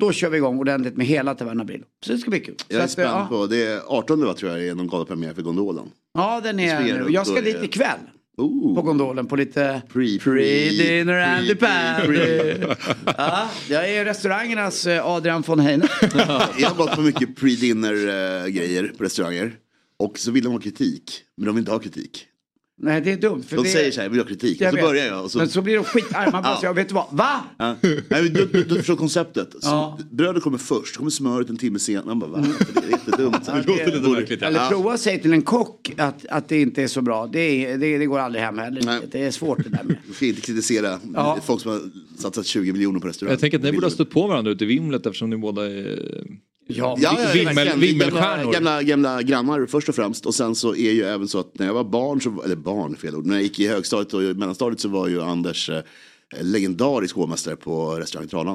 [0.00, 1.84] Då kör vi igång ordentligt med hela Taverna Brillo.
[2.06, 2.54] Så det ska bli kul.
[2.68, 3.26] Jag är Så att, eh, spänd ja.
[3.30, 5.84] på, det är 18 va, tror jag är någon galapremiär för Gondolen.
[6.14, 7.98] Ja, den är Jag ska dit ikväll.
[8.38, 8.74] Ooh.
[8.74, 12.84] På gondolen på lite Pre- pre-dinner and the pre- party.
[13.18, 15.88] Ja, jag är restaurangernas eh, Adrian von Heine.
[16.58, 19.52] jag har gått på mycket pre-dinner eh, grejer på restauranger.
[19.98, 21.20] Och så vill de ha kritik.
[21.36, 22.27] Men de vill inte ha kritik.
[22.80, 23.42] Nej, det är dumt.
[23.48, 23.68] För De det...
[23.68, 24.60] säger så här, jag vill ha kritik.
[24.60, 24.84] Jag och så vet.
[24.84, 25.24] börjar jag.
[25.24, 25.38] Och så...
[25.38, 26.60] Men så blir de bara, Ja.
[26.62, 27.06] jag vet du vad?
[27.12, 27.44] Va?
[27.58, 27.76] Ja.
[27.82, 29.50] Nej, men du, du, du förstår konceptet.
[29.52, 29.98] Så Ja.
[30.10, 32.06] Brödet kommer först, kommer smöret en timme senare.
[32.06, 32.44] Man bara, va?
[32.74, 33.36] Det är jättedumt.
[33.46, 34.68] Ja, det- Eller Ja.
[34.70, 37.26] prova att säga till en kock att, att det inte är så bra.
[37.26, 39.00] Det, det, det går aldrig hem heller.
[39.12, 39.96] Det är svårt det där med.
[40.08, 41.38] Du ska inte kritisera Ja.
[41.44, 41.80] folk som har
[42.18, 43.32] satsat 20 miljoner på restaurang.
[43.32, 45.66] Jag tänker att ni borde ha stött på varandra ute i vimlet eftersom ni båda
[45.66, 45.98] är
[46.70, 48.52] Ja, ja, ja, vimmel, vimmelstjärnor.
[48.52, 50.26] Gamla, gamla, grannar först och främst.
[50.26, 52.96] Och sen så är ju även så att när jag var barn, så, eller barn
[52.96, 55.82] fel ord, när jag gick i högstadiet och mellanstadiet så var ju Anders eh,
[56.40, 58.54] legendarisk hovmästare på restaurang Tranan.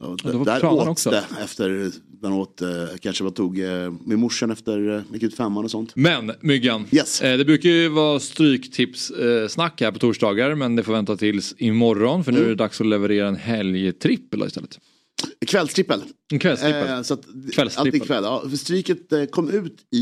[0.00, 1.10] Och Ja, det var där åt också.
[1.10, 1.90] det efter,
[2.22, 2.68] man åt, eh,
[3.00, 5.92] kanske vad tog eh, med morsan efter, eh, gick ut femman och sånt.
[5.96, 11.16] Men Myggan, eh, det brukar ju vara stryktipssnack här på torsdagar men det får vänta
[11.16, 14.78] tills imorgon för nu är det dags att leverera en helgtrippel istället.
[15.46, 16.02] Kvällstrippel.
[16.32, 16.88] En kvällstrippel.
[16.88, 18.00] Eh, så att, Kvällstrippel.
[18.00, 18.24] Kväll.
[18.24, 19.98] Ja, stryket eh, kom ut i,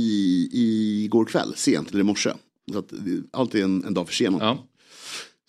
[0.53, 2.31] i går kväll, sent, eller i morse.
[2.73, 4.59] Så att, det är alltid en, en dag försenad.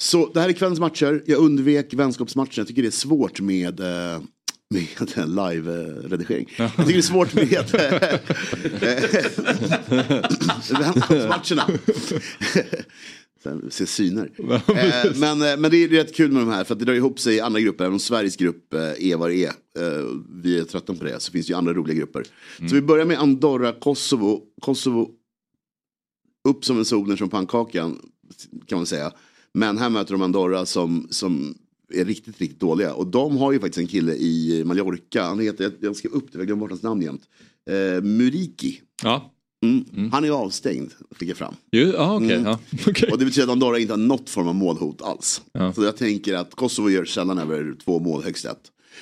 [0.01, 1.23] Så det här är kvällens matcher.
[1.25, 2.53] Jag undvek vänskapsmatchen.
[2.55, 4.21] Jag tycker det är svårt med eh,
[4.69, 6.53] med live-redigering.
[6.57, 7.59] Jag tycker det är svårt med eh,
[10.79, 11.67] vänskapsmatcherna.
[13.69, 14.31] Ser syner.
[14.67, 16.93] Eh, men, eh, men det är rätt kul med de här för att det drar
[16.93, 17.83] ihop sig i andra grupper.
[17.83, 19.49] Även om Sveriges grupp eh, är vad det är.
[19.49, 20.05] Eh,
[20.43, 21.19] vi är trötta på det.
[21.19, 22.23] Så finns det ju andra roliga grupper.
[22.69, 24.41] Så vi börjar med Andorra, Kosovo.
[24.61, 25.11] Kosovo
[26.49, 28.11] upp som en solen som pannkakan
[28.65, 29.11] kan man säga.
[29.53, 31.57] Men här möter de Andorra som, som
[31.93, 32.93] är riktigt, riktigt dåliga.
[32.93, 35.23] Och de har ju faktiskt en kille i Mallorca.
[35.23, 37.21] Han heter, jag, jag skrev upp det, jag glömde bort hans namn jämt.
[37.69, 38.81] Eh, Muriki.
[39.03, 39.33] Ja.
[39.63, 40.11] Mm.
[40.11, 41.55] Han är ju avstängd, fick jag fram.
[41.71, 42.45] Ju, ja, okej, Mm.
[42.45, 42.59] ja.
[43.11, 45.41] Och det betyder att Andorra inte har något form av målhot alls.
[45.75, 48.61] Så jag tänker att Kosovo gör sällan över två mål, högst ett.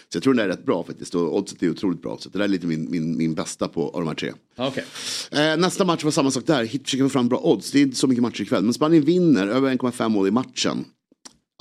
[0.10, 1.16] Så jag tror den där är rätt bra faktiskt.
[1.16, 2.18] Och oddset är otroligt bra.
[2.20, 4.34] Så det där är lite min, min, min bästa på av de här tre.
[4.58, 4.84] Okay.
[5.32, 6.66] Eh, nästa match var samma sak där.
[6.66, 7.72] Försöker få fram bra odds.
[7.72, 8.64] Det är inte så mycket matcher ikväll.
[8.64, 10.86] Men Spanien vinner över 1,5 mål i matchen.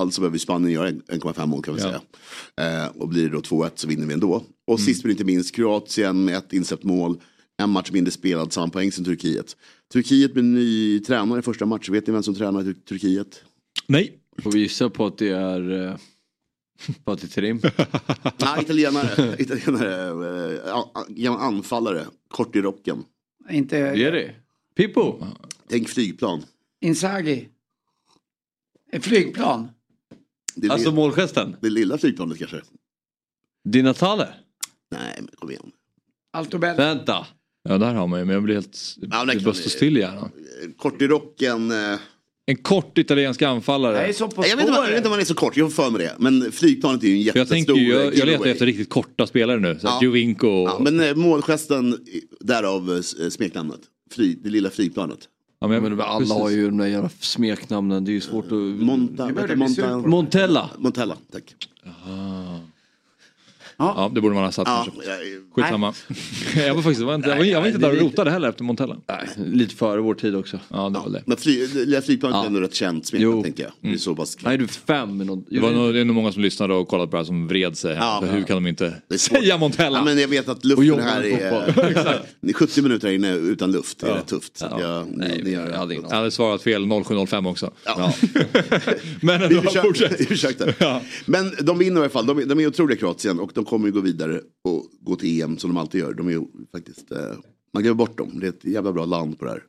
[0.03, 2.01] Alltså behöver Spanien göra 1,5 mål kan vi säga.
[2.61, 4.43] Eh, och blir det då 2-1 så vinner vi ändå.
[4.67, 7.21] Och sist men inte minst Kroatien med ett insläppt mål.
[7.59, 9.57] En match mindre spelad, samma poäng som Turkiet.
[9.93, 11.93] Turkiet med ny tränare i första matchen.
[11.95, 13.45] Vet ni vem som tränar i Tur- Turkiet?
[13.87, 14.19] Nej.
[14.39, 15.97] Får vi gissa på att det är eh,
[17.05, 17.61] Fatih Terim?
[18.39, 19.37] Nej, italienare.
[19.39, 20.69] italienare
[21.27, 22.07] eh, anfallare.
[22.29, 23.05] Kort i rocken.
[23.51, 24.35] Inte Det är det.
[24.75, 25.27] Pippo?
[25.69, 26.43] Tänk flygplan.
[26.81, 27.49] Inzaghi.
[28.93, 29.69] Ett flygplan.
[30.55, 31.57] Det är Alltså målgesten?
[31.61, 32.63] Det lilla flygplanet kanske.
[33.65, 34.29] Di Natale?
[34.91, 35.71] Nej, men kom igen.
[36.33, 36.77] Altobelli.
[36.77, 37.27] Vänta.
[37.69, 38.79] Ja där har man ju men jag blir helt,
[39.11, 40.31] Ja, det bara stå still i hjärnan.
[40.79, 41.71] Kort i rocken.
[41.71, 41.99] Eh,
[42.47, 44.15] En kort italiensk anfallare.
[44.19, 45.83] Jag på Jag vet, inte, jag vet inte om han är så kort, jag får
[45.85, 46.15] för mig det.
[46.19, 49.27] Men flygplanet är ju en Jag, jättestor tänker, ju- jag, jag letar efter riktigt korta
[49.27, 49.79] spelare nu.
[49.81, 49.99] Så Ja.
[50.03, 50.69] Jovinko och...
[50.69, 51.99] Ja, men eh, målgesten,
[52.41, 53.81] därav eh, smeknamnet.
[54.11, 55.19] Fly, det lilla flygplanet.
[55.61, 56.35] Ja, men, alla precis.
[56.35, 58.05] har ju de där jävla smeknamnen.
[58.05, 58.53] Det är ju svårt att...
[58.53, 60.71] Monta, Monta, Montella.
[60.79, 61.55] Montella, tack.
[63.79, 65.11] Ja, det borde man ha satt Ja, kanske.
[65.11, 65.95] jag- Skitsamma.
[66.67, 68.49] jag var faktiskt jag var inte, jag var, jag var inte där och rotade heller
[68.49, 68.97] efter Montella.
[69.09, 70.59] Nej, lite före vår tid också.
[70.69, 71.23] Ja, det var det.
[71.27, 71.67] Men fly,
[72.03, 73.73] flygplanet är ändå rätt känt smeknamn tänker jag.
[73.81, 75.47] Det är så pass Nej, du är fem med något.
[75.51, 77.49] Det, var nog, det är nog många som lyssnade och kollade på det här som
[77.49, 77.95] vred sig.
[77.95, 78.33] Ja, för ja.
[78.33, 79.99] hur kan de inte säga Montella?
[79.99, 81.51] Ja, men jag vet att Och luften här är...
[81.51, 81.85] fotboll.
[82.41, 84.17] det är 70 minuter här inne utan luft, det är Ja.
[84.17, 84.65] rätt tufft.
[84.71, 84.81] Ja.
[84.81, 87.71] jag, Nej, det, jag hade Jag hade svarat fel 07.05 också.
[87.85, 88.13] Ja.
[89.21, 90.81] Men ändå, fortsätt.
[91.27, 92.27] Men de vinner i alla fall.
[92.27, 95.43] De, är- de är otroliga Kroatien och de kommer ju gå vidare och gå till
[95.43, 96.15] EM som de alltid gör.
[96.15, 96.43] De är ju
[96.73, 97.19] faktiskt, eh,
[97.73, 98.41] man glömmer bort dem.
[98.41, 99.63] Det är ett jävla bra land på det här.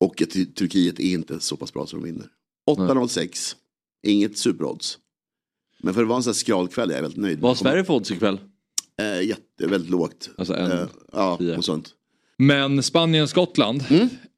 [0.00, 0.16] Och
[0.56, 2.26] Turkiet är inte så pass bra som de vinner.
[2.70, 3.54] 8-0-6,
[4.06, 4.98] inget superodds.
[5.82, 7.40] Men för att vara en sån här skral kväll är jag väldigt nöjd.
[7.40, 8.38] Vad har Sverige för odds ikväll?
[9.00, 10.30] Eh, jätte, väldigt lågt.
[10.38, 11.90] Alltså en, Eh, ja, och sånt.
[12.38, 13.84] Men Spanien-Skottland.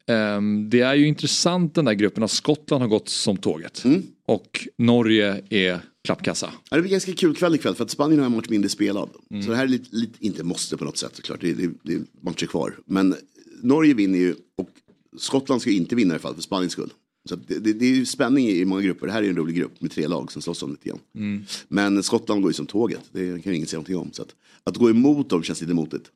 [0.07, 3.83] ehm, det är ju intressant den där gruppen att Skottland har gått som tåget.
[4.27, 6.53] Och Norge är klappkassa.
[6.71, 9.09] Ja, det blir ganska kul kväll ikväll för att Spanien har en match mindre spelad.
[9.45, 11.95] Så det här är lite, lite, inte måste på något sätt såklart, det, det, det
[11.95, 12.79] är matcher kvar.
[12.87, 13.15] Men
[13.63, 14.71] Norge vinner ju och
[15.19, 16.93] Skottland ska ju inte vinna i alla fall för Spaniens skull.
[17.29, 19.07] Så det, det, det är ju spänning i många grupper.
[19.07, 20.99] Det här är en rolig grupp med tre lag som slåss om lite grann.
[21.15, 21.45] Mm.
[21.69, 24.13] Men Skottland går ju som tåget, det kan ju ingen säga någonting om.
[24.13, 24.35] Så att,
[24.65, 26.11] att gå emot dem känns lite motigt.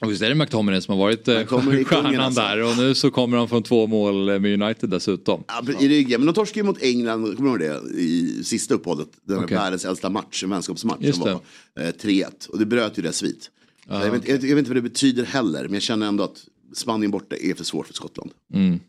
[0.00, 1.46] Och visst är det McTominay som har varit eh,
[1.84, 2.40] stjärnan alltså.
[2.40, 5.44] där och nu så kommer han från två mål med United dessutom.
[5.48, 8.00] Ja, I ryggen, men de torskade ju mot England, kommer du ihåg det?
[8.00, 9.08] I sista uppehållet.
[9.22, 9.56] Den Okej.
[9.56, 11.40] världens äldsta match, en vänskapsmatch Just som
[11.74, 12.48] var eh, 3-1.
[12.48, 13.50] Och det bröt ju deras svit.
[13.86, 16.24] Så jag, vet, jag, jag vet inte vad det betyder heller, men jag känner ändå
[16.24, 18.30] att Spanien borta är för svårt för Skottland.
[18.54, 18.80] Mm.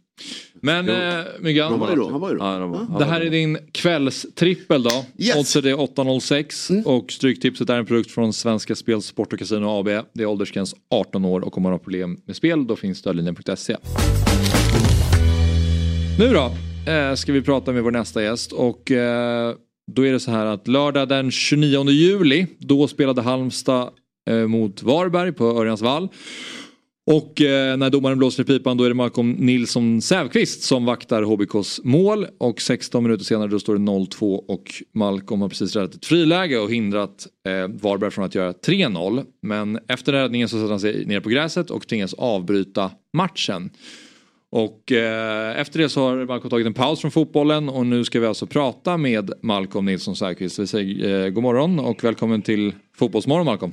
[0.61, 2.43] Men eh, Myggan, Han var ju då, han var ju då.
[2.43, 5.05] Ja, var- det här är din kvällstrippel då.
[5.17, 5.35] Yes.
[5.35, 9.85] Oddset är 8.06 och Stryktipset är en produkt från Svenska Spel, Sport och Casino AB.
[10.13, 13.77] Det är åldersgräns 18 år och om man har problem med spel då finns stödlinjen.se.
[16.19, 16.51] Nu då
[16.91, 19.53] eh, ska vi prata med vår nästa gäst och eh,
[19.91, 23.89] då är det så här att lördag den 29 juli då spelade Halmstad
[24.29, 26.09] eh, mot Varberg på Örjansvall.
[27.07, 31.23] Och eh, när domaren blåser i pipan då är det Malcolm Nilsson Sävqvist som vaktar
[31.23, 32.27] HBKs mål.
[32.37, 36.59] Och 16 minuter senare då står det 0-2 och Malcolm har precis räddat ett friläge
[36.59, 39.25] och hindrat eh, Varberg från att göra 3-0.
[39.41, 43.69] Men efter räddningen så sätter han sig ner på gräset och tvingas avbryta matchen.
[44.49, 48.19] Och eh, efter det så har Malcolm tagit en paus från fotbollen och nu ska
[48.19, 50.59] vi alltså prata med Malcolm Nilsson Sävqvist.
[50.59, 53.71] Vi säger eh, god morgon och välkommen till Fotbollsmorgon Malcolm.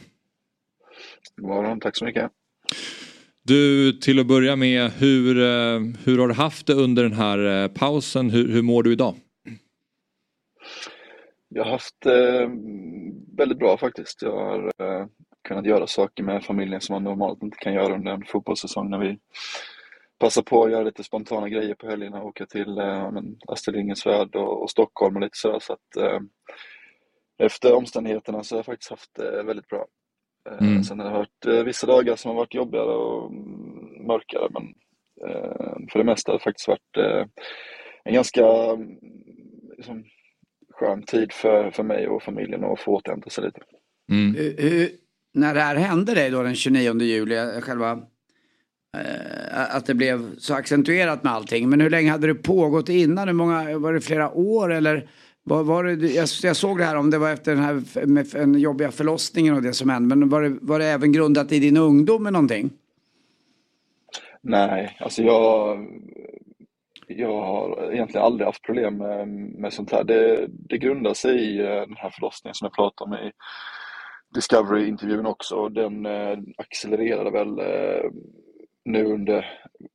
[1.36, 2.30] God morgon, tack så mycket.
[3.44, 7.62] Du, till att börja med, hur, eh, hur har du haft det under den här
[7.64, 8.30] eh, pausen?
[8.30, 9.14] Hur, hur mår du idag?
[11.48, 12.50] Jag har haft eh,
[13.36, 14.22] väldigt bra faktiskt.
[14.22, 15.06] Jag har eh,
[15.48, 18.98] kunnat göra saker med familjen som man normalt inte kan göra under en fotbollssäsong när
[18.98, 19.18] vi
[20.18, 24.06] passar på att göra lite spontana grejer på helgerna, åka till eh, men, Astrid Lindgrens
[24.06, 25.58] Värld och, och Stockholm och lite sådär.
[25.58, 26.20] Så att, eh,
[27.38, 29.86] efter omständigheterna så har jag faktiskt haft det väldigt bra.
[30.50, 30.84] Eh, Mm.
[30.84, 34.62] Sen har det varit eh, vissa dagar som har varit jobbigare och mm, mörkare men
[35.30, 36.96] eh, för det mesta har det faktiskt varit
[38.04, 38.88] en ganska mm,
[39.76, 40.04] liksom,
[40.74, 43.60] skön tid för, för mig och familjen att få återhämta sig lite.
[44.34, 44.90] Hur- hur-
[45.34, 47.90] när det här hände dig då den 29 juli, själva
[48.96, 51.68] eh, att det blev så accentuerat med allting.
[51.68, 53.28] Men hur länge hade det pågått innan?
[53.28, 55.08] Hur många, var det flera år eller?
[55.44, 58.26] Var, var det, jag, jag såg det här om det var efter den här med
[58.32, 60.16] den jobbiga förlossningen och det som hände.
[60.16, 62.70] Men var det, var det även grundat i din ungdom med någonting?
[64.40, 65.78] Nej, alltså jag,
[67.06, 70.04] jag har egentligen aldrig haft problem med, med sånt här.
[70.04, 73.32] Det, det grundar sig i eh, den här förlossningen som jag pratade om i
[74.34, 75.68] Discovery-intervjun också.
[75.68, 78.10] Den eh, accelererade väl eh,
[78.84, 79.46] nu under,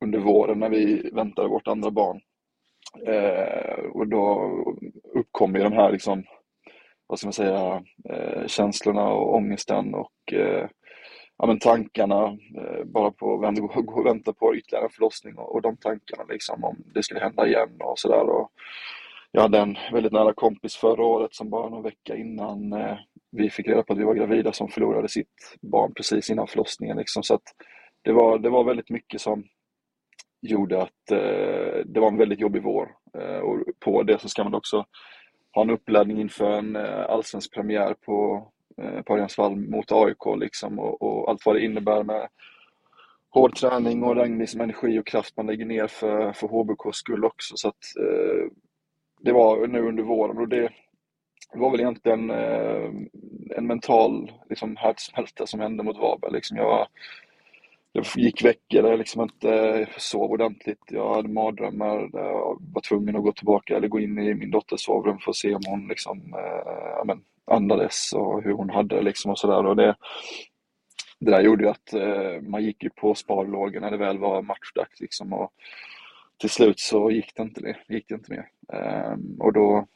[0.02, 2.20] under våren när vi väntade vårt andra barn.
[3.06, 4.52] Eh, och då
[5.14, 6.24] uppkom ju de här liksom,
[7.08, 10.68] vad ska man säga, eh, känslorna och ångesten och eh,
[11.38, 15.38] ja, men tankarna eh, bara på att gå, gå och vänta på ytterligare en förlossning
[15.38, 18.26] och, och de tankarna liksom om det skulle hända igen och sådär.
[19.32, 22.98] Jag hade en väldigt nära kompis förra året som bara någon vecka innan eh,
[23.32, 26.98] vi fick reda på att vi var gravida som förlorade sitt barn precis innan förlossningen.
[26.98, 27.24] Liksom.
[27.24, 27.44] Så att
[28.02, 29.44] det, var, det var väldigt mycket som
[30.50, 32.96] gjorde att eh, det var en väldigt jobbig vår.
[33.18, 34.86] Eh, och på det så ska man också
[35.54, 38.48] ha en uppladdning inför en eh, allsvensk premiär på,
[38.82, 42.28] eh, på Örjansvall mot AIK liksom, och, och allt vad det innebär med
[43.30, 47.26] hård träning och den liksom energi och kraft man lägger ner för, för HBKs skull
[47.26, 47.58] också.
[47.58, 48.52] Så att, eh,
[49.20, 50.70] det var nu under våren och det
[51.54, 52.92] var väl egentligen eh,
[53.58, 56.32] en mental liksom, härdsmälta som hände mot Varberg.
[56.32, 56.88] Liksom jag,
[57.98, 60.80] jag gick veckor där jag liksom inte eh, sov ordentligt.
[60.88, 64.52] Jag hade mardrömmar där jag var tvungen att gå tillbaka eller gå in i min
[64.52, 67.22] dotters sovrum för att se om hon liksom, eh, men,
[67.52, 69.76] andades och hur hon hade det liksom och sådär.
[69.76, 69.96] Det,
[71.20, 74.42] det där gjorde ju att eh, man gick ju på sparlågor när det väl var
[74.42, 75.52] matchdags liksom och
[76.38, 78.50] till slut så gick det inte, gick det inte mer.
[78.74, 79.88] Eh, och då,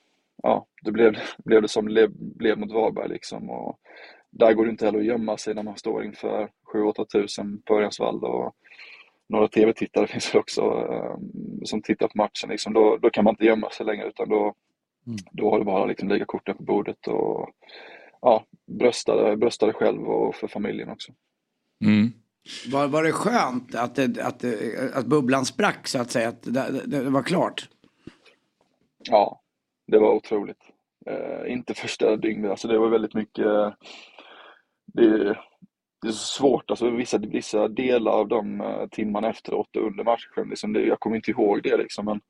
[0.44, 3.50] ja, då blev, blev det som det blev mot Varberg liksom.
[3.50, 3.80] Och
[4.30, 7.76] där går det inte heller att gömma sig när man står inför 7-8 tusen på
[7.76, 8.56] Örjansvall och
[9.30, 12.50] några tv-tittare finns det också um, som tittar på matchen.
[12.50, 12.74] Liksom.
[12.74, 14.54] Då, då kan man inte gömma sig längre utan då,
[15.08, 15.18] mm.
[15.32, 17.50] då har du bara liksom lägga korten på bordet och
[18.22, 21.12] ja, brösta, brösta dig själv och för familjen också.
[21.86, 22.12] Mm.
[22.72, 26.44] Var, var det skönt att, det, att, det, att bubblan sprack så att säga, att
[26.44, 27.70] det, det var klart?
[29.10, 29.42] Ja,
[29.88, 30.62] det var otroligt.
[31.06, 33.46] Eh, inte första dygnet, alltså det var väldigt mycket
[34.94, 35.38] det,
[36.02, 40.50] det är svårt, alltså vissa, vissa delar av de eh, timmarna efteråt och under matchen,
[40.50, 42.22] liksom, det, jag kommer inte ihåg det liksom, men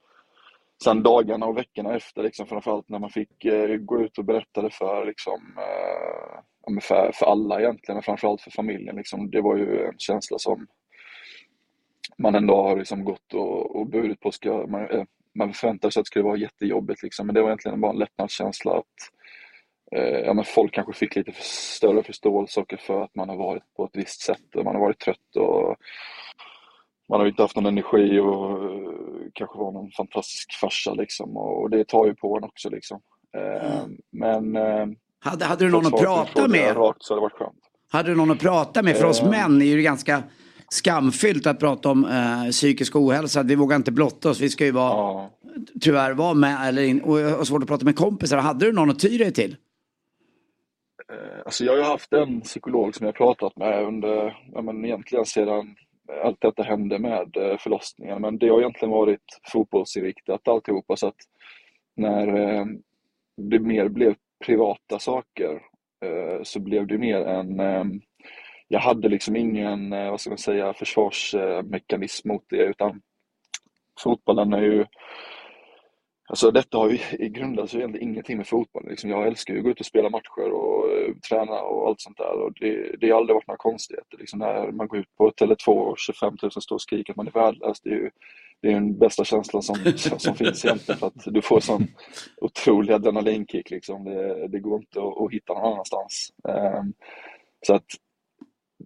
[0.84, 4.62] sen dagarna och veckorna efter, liksom, framförallt när man fick eh, gå ut och berätta
[4.62, 9.58] det för, liksom, eh, för, för alla egentligen, och framförallt för familjen, liksom, det var
[9.58, 10.68] ju en känsla som
[12.18, 15.04] man ändå har liksom gått och, och burit på, ska, man, eh,
[15.36, 18.00] man förväntade sig att det skulle vara jättejobbigt, liksom, men det var egentligen bara en
[18.00, 18.96] lättnadskänsla att
[20.26, 23.86] ja, men folk kanske fick lite för större förståelse för att man har varit på
[23.86, 25.76] ett visst sätt man har varit trött och
[27.12, 31.70] man har inte haft någon energi och uh, kanske var någon fantastisk farsa liksom och,
[31.70, 33.02] det tar ju på en också liksom.
[33.38, 33.98] Eh, mm.
[34.12, 34.88] Men eh,
[35.20, 36.78] hade, hade du någon att prata med?
[36.78, 37.60] Rakt så hade det varit skönt.
[37.92, 38.98] Hade du någon att prata med?
[38.98, 40.24] För oss män är det ganska
[40.70, 43.44] skamfyllt att prata om eh, psykisk ohälsa.
[43.44, 44.40] Vi vågar inte blotta oss.
[44.40, 45.30] Vi ska ju vara, ja.
[45.82, 48.38] tyvärr vara med eller in, och, och svårt att prata med kompisar.
[48.38, 49.56] Hade du någon att ty dig till?
[51.12, 55.26] Eh, alltså jag har haft en psykolog som jag pratat med under, ja men egentligen
[55.26, 55.76] sedan
[56.24, 58.22] allt detta hände med eh, förlossningen.
[58.22, 61.16] Men det har egentligen varit fotbollsinriktat alltihopa så att
[61.96, 62.66] när eh,
[63.38, 65.62] det mer blev privata saker
[66.44, 68.02] så blev det mer en
[68.68, 73.02] jag hade liksom ingen, vad ska man säga, försvarsmekanism mot det utan
[74.04, 74.86] fotbollen är ju
[76.32, 78.90] Alltså detta har ju i grunden så egentligen ingenting med fotboll.
[78.90, 82.02] Liksom jag älskar ju att gå ut och spela matcher och uh, träna och allt
[82.02, 82.32] sånt där.
[82.32, 84.18] Och det, det har aldrig varit några konstigheter.
[84.18, 87.28] Liksom när man går ut på Tele2 och 25 000 står och skriker att man
[87.28, 87.82] är värdelös.
[87.82, 88.10] Det är ju
[88.62, 91.00] det är den bästa känslan som, som finns egentligen.
[91.00, 91.88] För att du får sån
[92.42, 93.70] otrolig adrenalinkick.
[93.70, 94.04] Liksom.
[94.04, 96.34] Det, det går inte att, att, hitta någon annanstans.
[96.44, 96.94] Um,
[97.68, 97.86] så att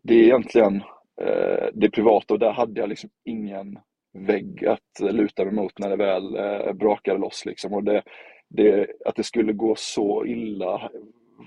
[0.04, 0.76] det är egentligen
[1.22, 3.80] uh, det privata och där hade jag liksom ingen
[4.16, 7.45] vägg att luta mig mot när det väl eh, brakade loss.
[7.45, 7.74] Liksom.
[7.74, 8.01] Och det,
[8.49, 10.89] det, att det skulle gå så illa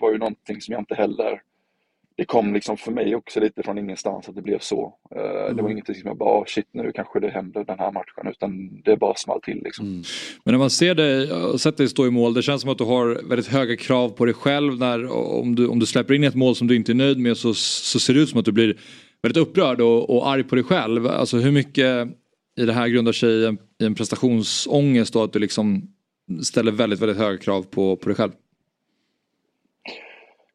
[0.01, 1.43] var ju någonting som jag inte heller...
[2.17, 4.95] Det kom liksom för mig också lite från ingenstans att det blev så.
[5.11, 5.57] Mm.
[5.57, 8.31] Det var ingenting som jag bara, oh, shit nu kanske det händer den här matchen.
[8.31, 9.87] Utan det bara small till liksom.
[9.87, 10.03] Mm.
[10.45, 12.85] Men när man ser dig sett dig stå i mål, det känns som att du
[12.85, 14.79] har väldigt höga krav på dig själv.
[14.79, 17.37] När, om, du, om du släpper in ett mål som du inte är nöjd med
[17.37, 18.77] så, så ser det ut som att du blir
[19.23, 21.07] väldigt upprörd och, och arg på dig själv.
[21.07, 22.09] Alltså hur mycket
[22.59, 25.83] i det här grundar sig i en, i en prestationsångest och att du liksom
[26.43, 28.33] ställer väldigt, väldigt höga krav på, på dig själv?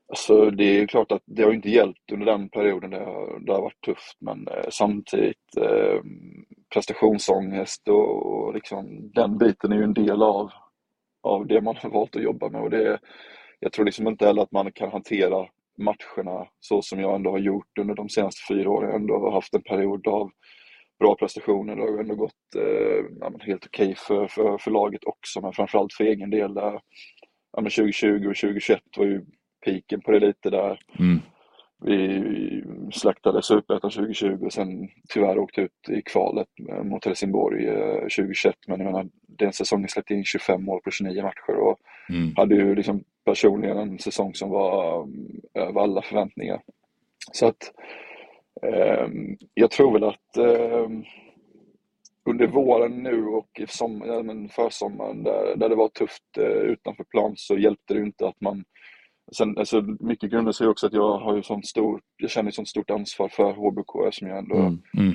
[0.09, 3.51] Alltså det är klart att det har inte hjälpt under den perioden det har, det
[3.51, 6.01] har varit tufft men eh, samtidigt eh,
[6.73, 10.51] prestationsångest och, och liksom, den biten är ju en del av,
[11.23, 12.99] av det man har valt att jobba med och det
[13.59, 15.47] jag tror liksom inte heller att man kan hantera
[15.77, 18.89] matcherna så som jag ändå har gjort under de senaste fyra åren.
[18.89, 20.31] Jag ändå har haft en period av
[20.99, 21.75] bra prestationer.
[21.75, 25.41] Det har ju ändå gått eh, ja, helt okej okay för, för, för laget också,
[25.41, 26.53] men framförallt för egen del.
[26.53, 26.81] Där,
[27.51, 29.25] ja, 2020 och 2021 var ju
[29.65, 30.79] piken på det lite där.
[30.99, 31.19] Mm.
[31.85, 32.23] Vi
[32.91, 36.47] slaktade Superettan 2020 och sen tyvärr åkte ut i kvalet
[36.83, 37.65] mot Helsingborg
[38.01, 38.45] 2021.
[38.45, 41.77] Eh, men jag menar, den säsongen släppte in 25 mål på 29 matcher och
[42.09, 42.33] mm.
[42.35, 45.07] hade ju liksom personligen en säsong som var
[45.53, 46.61] över alla förväntningar.
[47.31, 47.73] Så att
[49.53, 51.03] jag tror väl att ehm,
[52.29, 57.03] under våren nu och som, ja, men försommaren där, där det var tufft eh, utanför
[57.03, 58.63] plan så hjälpte det inte att man
[59.31, 62.67] Sen, alltså, mycket grundar sig också att jag har ju sånt stort, jag känner sånt
[62.67, 64.81] stort ansvar för HBK som jag ändå mm.
[64.97, 65.13] Mm.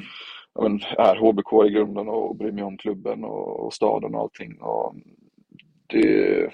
[0.54, 4.20] Ja, men, är HBK i grunden och bryr mig om klubben och, och staden och
[4.20, 4.60] allting.
[4.60, 4.94] Och
[5.86, 6.50] det,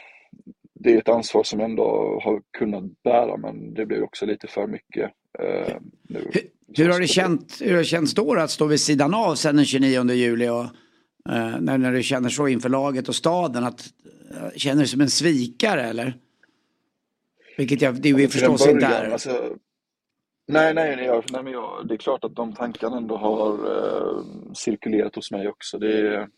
[0.75, 4.47] det är ett ansvar som jag ändå har kunnat bära men det blir också lite
[4.47, 6.43] för mycket eh, nu Hur
[6.77, 9.65] har det, känt, hur har det känts då att stå vid sidan av sen den
[9.65, 10.65] 29 juli och
[11.29, 13.85] eh, när, när du känner så inför laget och staden att
[14.31, 16.17] eh, känner du som en svikare eller?
[17.57, 19.11] Vilket jag, det är en förstås inte början, är.
[19.11, 19.57] Alltså,
[20.49, 23.53] nej, nej, nej, jag, nej men jag, det är klart att de tankarna ändå har
[23.53, 25.79] eh, cirkulerat hos mig också.
[25.79, 26.29] Det är,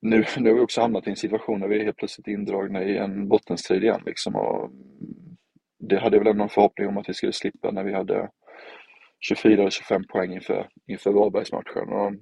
[0.00, 2.82] nu, nu har vi också hamnat i en situation där vi är helt plötsligt indragna
[2.82, 4.02] i en bottenstrid igen.
[4.06, 4.70] Liksom, och
[5.88, 8.28] det hade väl ändå en förhoppning om att vi skulle slippa när vi hade
[9.20, 11.88] 24 eller 25 poäng inför, inför Varbergsmatchen.
[11.88, 12.12] Och,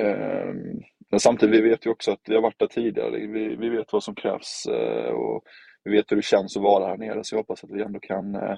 [0.00, 0.54] eh,
[1.10, 3.26] men samtidigt, vi vet ju också att vi har varit där tidigare.
[3.26, 5.44] Vi, vi vet vad som krävs eh, och
[5.84, 7.24] vi vet hur det känns att vara här nere.
[7.24, 8.56] Så jag hoppas att vi ändå kan eh,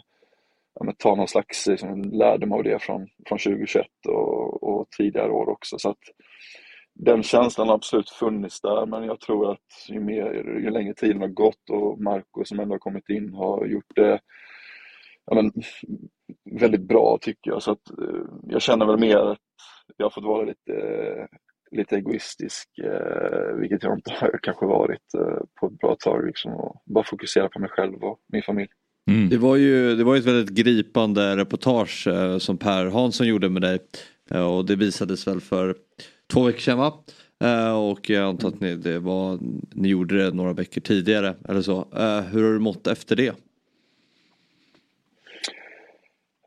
[0.80, 5.48] ja, ta någon slags liksom, lärdom av det från, från 2021 och, och tidigare år
[5.48, 5.78] också.
[5.78, 5.98] Så att
[6.98, 11.20] den känslan har absolut funnits där, men jag tror att ju, mer, ju längre tiden
[11.20, 14.20] har gått och Marco som ändå har kommit in har gjort det
[15.26, 15.52] ja, men,
[16.60, 17.62] väldigt bra tycker jag.
[17.62, 19.38] Så att, eh, jag känner väl mer att
[19.96, 21.28] jag har fått vara lite,
[21.70, 26.26] lite egoistisk, eh, vilket jag inte har kanske varit eh, på ett bra tag.
[26.26, 28.68] Liksom, och bara fokusera på mig själv och min familj.
[29.30, 33.62] Det var ju det var ju ett väldigt gripande reportage som Per Hansson gjorde med
[33.62, 33.78] dig.
[34.30, 35.76] Och det visades väl för
[36.32, 36.92] två veckor sedan va?
[37.44, 39.38] Eh, och jag antar att ni, det var,
[39.74, 41.78] ni gjorde det några veckor tidigare eller så.
[41.78, 43.34] Eh, hur har du mått efter det?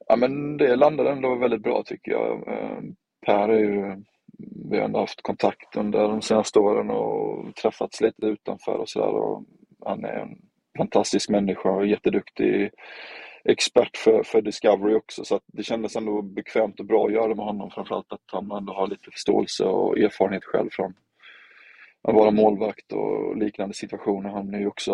[0.08, 2.48] Ja, men det landade ändå väldigt bra tycker jag.
[2.48, 2.80] Eh,
[3.26, 4.04] per är ju,
[4.72, 9.44] vi har ändå haft kontakt under de senaste åren och träffats lite utanför och sådär.
[9.86, 10.38] Han är en
[10.78, 12.72] fantastisk människa och jätteduktig
[13.52, 15.24] expert för, för Discovery också.
[15.24, 17.72] Så att det kändes ändå bekvämt och bra att göra med honom.
[17.72, 20.94] Framförallt att han ändå har lite förståelse och erfarenhet själv från
[22.02, 24.30] att vara målvakt och liknande situationer.
[24.30, 24.94] Han är ju också,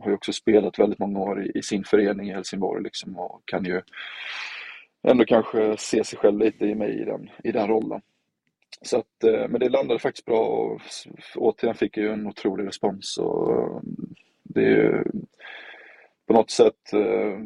[0.00, 3.42] har ju också spelat väldigt många år i, i sin förening i Helsingborg liksom och
[3.44, 3.82] kan ju
[5.02, 8.00] ändå kanske se sig själv lite i mig i den, i den rollen.
[8.82, 10.80] Så att, eh, men det landade faktiskt bra och
[11.36, 13.80] återigen fick jag ju en otrolig respons och eh,
[14.42, 15.04] det är ju
[16.26, 17.38] på något sätt eh,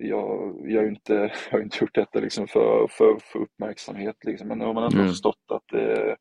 [0.00, 1.14] jag, jag har inte,
[1.50, 4.84] jag har inte gjort detta liksom för, för, för uppmärksamhet liksom, men nu har man
[4.84, 5.08] ändå Mm.
[5.08, 6.16] förstått att det,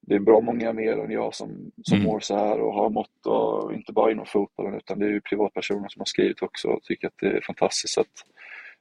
[0.00, 2.06] det är bra många mer än jag som, som Mm.
[2.10, 5.20] mår så här och har mått och inte bara inom fotbollen utan det är ju
[5.20, 8.24] privatpersoner som har skrivit också och tycker att det är fantastiskt att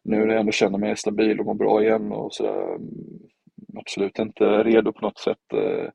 [0.04, 2.78] nu när jag ändå känner mig stabil och mår bra igen och sådär
[3.78, 5.90] absolut inte redo på något sätt eh,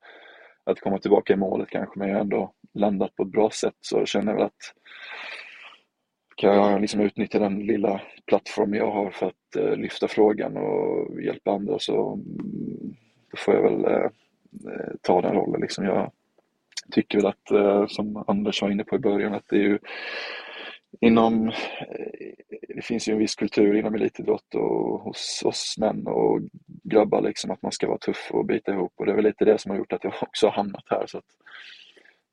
[0.64, 3.74] att komma tillbaka i målet kanske men jag har ändå landat på ett bra sätt
[3.80, 4.74] så jag känner väl att
[6.38, 11.22] kan jag liksom utnyttja den lilla plattform jag har för att eh, lyfta frågan och
[11.22, 12.96] hjälpa andra så mm,
[13.30, 14.10] då får jag väl eh,
[14.72, 15.60] eh, ta den rollen.
[15.60, 16.12] Liksom jag
[16.90, 19.78] tycker väl att, eh, som Anders var inne på i början, att det är ju
[21.00, 21.54] inom, eh,
[22.68, 27.50] det finns ju en viss kultur inom elitidrott och hos oss män och grabbar liksom
[27.50, 29.70] att man ska vara tuff och bita ihop och det är väl lite det som
[29.70, 31.36] har gjort att jag också har hamnat här så att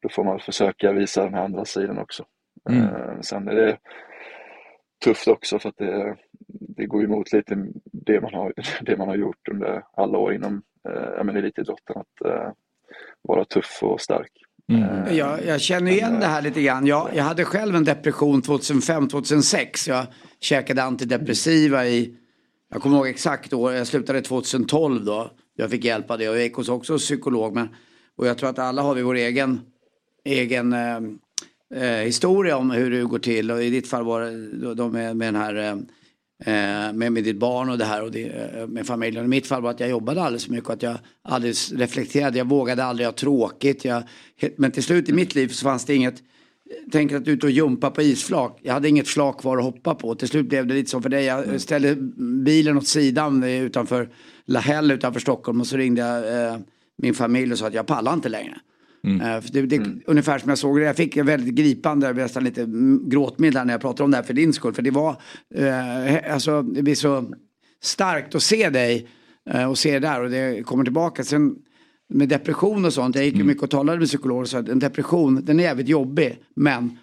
[0.01, 2.25] då får man försöka visa den här andra sidan också.
[2.69, 2.83] Mm.
[2.83, 3.77] Eh, Sen är det
[5.03, 6.15] tufft också för att det,
[6.47, 10.61] det går emot lite det man har, det man har gjort under alla år inom
[10.89, 11.95] eh, elitidrotten.
[11.97, 12.51] Att eh,
[13.21, 14.31] vara tuff och stark.
[14.71, 16.87] Eh, Jag, jag känner igen det här lite grann.
[16.87, 19.89] Jag, jag hade själv en depression 2005-2006.
[19.89, 20.05] Jag
[20.39, 22.17] käkade antidepressiva i,
[22.73, 25.31] jag kommer ihåg exakt år, jag slutade 2012 då.
[25.55, 27.55] Jag fick hjälp av det och jag gick hos också psykolog.
[27.55, 27.67] Men,
[28.17, 29.61] och jag tror att alla har vi vår egen,
[30.25, 30.73] egen
[31.73, 33.51] eh, historia om hur det går till.
[33.51, 34.21] Och i ditt fall var
[34.75, 35.55] det med, med den här
[36.45, 39.25] eh, med, med ditt barn och det här och det, eh, med familjen.
[39.25, 42.37] I mitt fall var att jag jobbade alldeles för mycket och att jag aldrig reflekterade.
[42.37, 43.85] Jag vågade aldrig ha tråkigt.
[43.85, 44.03] Jag,
[44.57, 46.23] men till slut i mitt liv så fanns det inget
[46.91, 48.59] Tänk att ut och jumpa på isflak.
[48.61, 50.15] Jag hade inget flak kvar att hoppa på.
[50.15, 51.25] Till slut blev det lite som för dig.
[51.25, 51.95] Jag ställde
[52.45, 54.09] bilen åt sidan utanför
[54.45, 56.57] Lahäll utanför Stockholm och så ringde jag eh,
[56.97, 58.57] min familj och sa att jag pallar inte längre.
[59.05, 60.85] Eh, för det, det, Ungefär som jag såg det.
[60.85, 64.23] Jag fick en väldigt gripande, nästan lite mm, gråtmild när jag pratade om det här
[64.23, 64.73] för din skull.
[64.73, 65.15] För det var,
[65.55, 67.33] eh, alltså det blir så
[67.83, 69.07] starkt att se dig
[69.49, 71.23] eh, och se det där och det kommer tillbaka.
[71.23, 71.55] Sen
[72.09, 74.79] med depression och sånt, jag gick ju mycket och talade med psykologer sa att en
[74.79, 76.97] depression den är jävligt jobbig men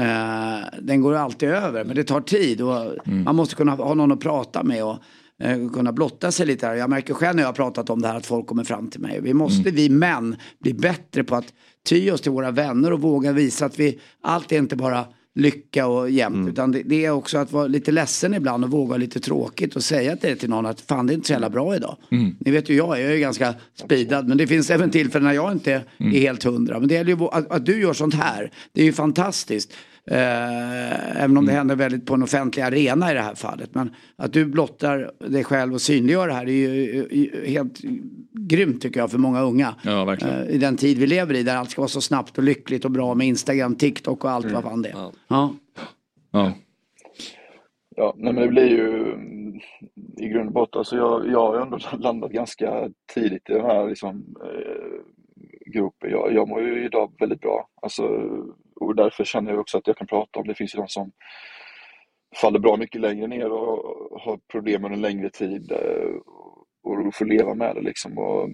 [0.00, 1.84] eh, den går alltid över.
[1.84, 4.98] Men det tar tid och man måste kunna ha någon att prata med och eh,
[5.72, 6.66] kunna blotta sig lite.
[6.66, 6.74] Här.
[6.74, 9.00] Jag märker själv när jag har pratat om det här att folk kommer fram till
[9.00, 9.20] mig.
[9.20, 11.52] Vi måste, vi män, bli bättre på att
[11.88, 15.04] ty oss till våra vänner och våga visa att vi, allt är inte bara
[15.34, 16.48] lycka och jämnt.
[16.48, 19.84] Utan det, det är också att vara lite ledsen ibland och våga lite tråkigt och
[19.84, 21.96] säga det till någon att fan det är inte så jävla bra idag.
[22.38, 25.34] Ni vet ju jag, jag är ju ganska speedad men det finns även tillfällen när
[25.34, 26.78] jag inte är helt hundra.
[26.78, 29.72] Men det gäller ju att, att du gör sånt här, det är ju fantastiskt.
[30.06, 33.74] Eh, även om det händer väldigt på en offentlig arena i det här fallet.
[33.74, 37.80] Men att du blottar dig själv och synliggör det här är ju helt
[38.32, 39.74] grymt tycker jag för många unga.
[39.82, 40.16] Ja.
[40.16, 42.84] Eh, I den tid vi lever i där allt ska vara så snabbt och lyckligt
[42.84, 45.10] och bra med Instagram, TikTok och allt vad fan det är.
[45.28, 45.52] Ja.
[46.32, 46.52] Ja.
[47.96, 49.60] Ja, nej men det blir ju mm,
[50.16, 53.88] i grund och botten, alltså jag, jag har ändå landat ganska tidigt i den här
[53.88, 56.10] liksom, eh, gropen.
[56.10, 57.68] Jag, jag mår ju idag väldigt bra.
[57.82, 58.02] Alltså,
[58.76, 60.54] och därför känner jag också att jag kan prata om det.
[60.54, 61.12] finns ju de som
[62.36, 66.14] faller bra mycket längre ner och har problem under en längre tid eh,
[66.82, 68.18] och får leva med det liksom.
[68.18, 68.48] Och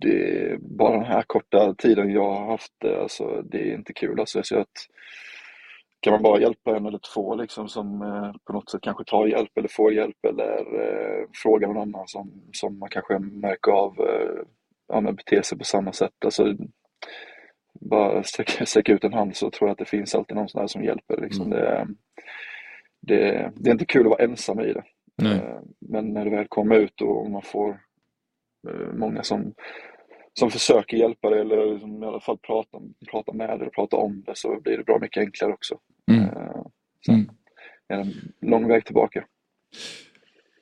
[0.00, 4.20] det, bara den här korta tiden jag har haft det, alltså, det är inte kul.
[4.20, 4.72] Alltså, så att,
[6.00, 9.26] kan man bara hjälpa en eller två liksom, som eh, på något sätt kanske tar
[9.26, 14.00] hjälp eller får hjälp eller eh, frågar någon annan som, som man kanske märker av
[14.00, 14.42] eh,
[14.88, 16.24] ja, beter sig på samma sätt.
[16.24, 16.54] Alltså,
[17.80, 20.60] bara sträcka, sträcka ut en hand så tror jag att det finns alltid någon sån
[20.60, 21.20] här som hjälper.
[21.20, 21.52] Liksom.
[21.52, 21.58] Mm.
[21.58, 21.86] Det,
[23.00, 24.84] det, det är inte kul att vara ensam i det.
[25.22, 25.36] Nej.
[25.38, 27.80] Eh, Men när det väl kommer ut och man får
[28.68, 29.54] eh, många som,
[30.38, 32.78] som försöker hjälpa dig eller liksom i alla fall prata,
[33.10, 35.78] prata med dig och prata om det så blir det bra mycket enklare också.
[36.10, 36.24] Mm.
[36.24, 36.62] Eh,
[37.06, 37.30] Sen
[37.88, 38.12] är det en
[38.50, 39.24] lång väg tillbaka.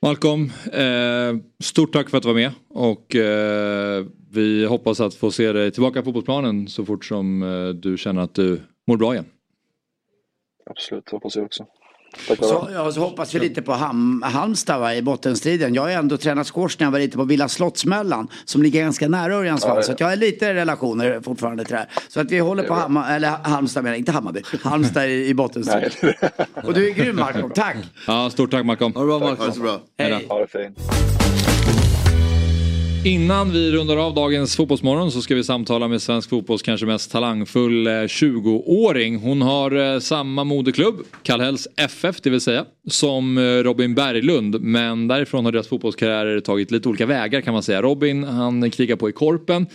[0.05, 5.31] Malcolm, eh, stort tack för att du var med och eh, vi hoppas att få
[5.31, 9.13] se dig tillbaka på fotbollsplanen så fort som eh, du känner att du mår bra
[9.13, 9.25] igen.
[10.65, 11.65] Absolut, hoppas jag också.
[12.39, 15.73] Så, ja, så hoppas vi lite på Ham, Halmstad va, i bottenstriden.
[15.73, 19.07] Jag har ändå tränat squash när jag var lite på Villa Slottsmällan som ligger ganska
[19.07, 19.71] nära Örjansvall.
[19.71, 19.83] Ja, ja.
[19.83, 21.89] Så att jag har lite relationer fortfarande till det här.
[22.09, 24.41] Så att vi håller på Hammar, eller Halmstad menar inte Hammarby.
[24.63, 25.91] Halmstad i, i bottenstriden.
[26.63, 27.77] Och du är grym Marco, tack!
[28.07, 28.93] Ja, stort tack Malcolm.
[28.93, 29.79] Ha det bra Ha det så bra.
[29.97, 30.25] Hej.
[30.29, 31.14] Ha det fint.
[33.05, 37.11] Innan vi rundar av dagens fotbollsmorgon så ska vi samtala med svensk fotbolls kanske mest
[37.11, 39.17] talangfull eh, 20-åring.
[39.17, 44.61] Hon har eh, samma moderklubb, Kallhälls FF det vill säga, som eh, Robin Berglund.
[44.61, 47.81] Men därifrån har deras fotbollskarriärer tagit lite olika vägar kan man säga.
[47.81, 49.67] Robin han krigar på i Korpen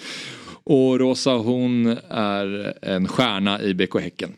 [0.65, 4.31] och Rosa hon är en stjärna i BK Häcken.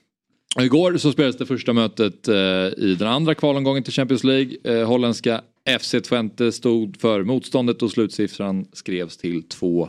[0.56, 2.34] Och Igår så spelades det första mötet eh,
[2.76, 4.56] i den andra kvalomgången till Champions League.
[4.64, 5.40] Eh, holländska
[5.80, 9.88] FC Twente stod för motståndet och slutsiffran skrevs till 2-2.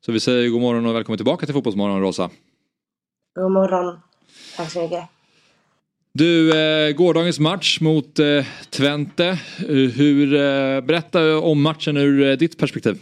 [0.00, 2.30] Så vi säger god morgon och välkommen tillbaka till Fotbollsmorgon Rosa.
[3.34, 3.98] God morgon.
[4.56, 5.04] Tack så mycket.
[6.12, 9.26] Du, eh, gårdagens match mot eh, Twente.
[9.58, 12.98] Eh, hur, eh, berätta om matchen ur eh, ditt perspektiv.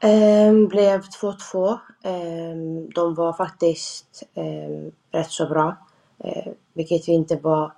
[0.00, 1.78] Ehm, blev 2-2.
[2.02, 5.76] Ehm, de var faktiskt ehm, rätt så bra.
[6.18, 7.72] Ehm, vilket vi inte var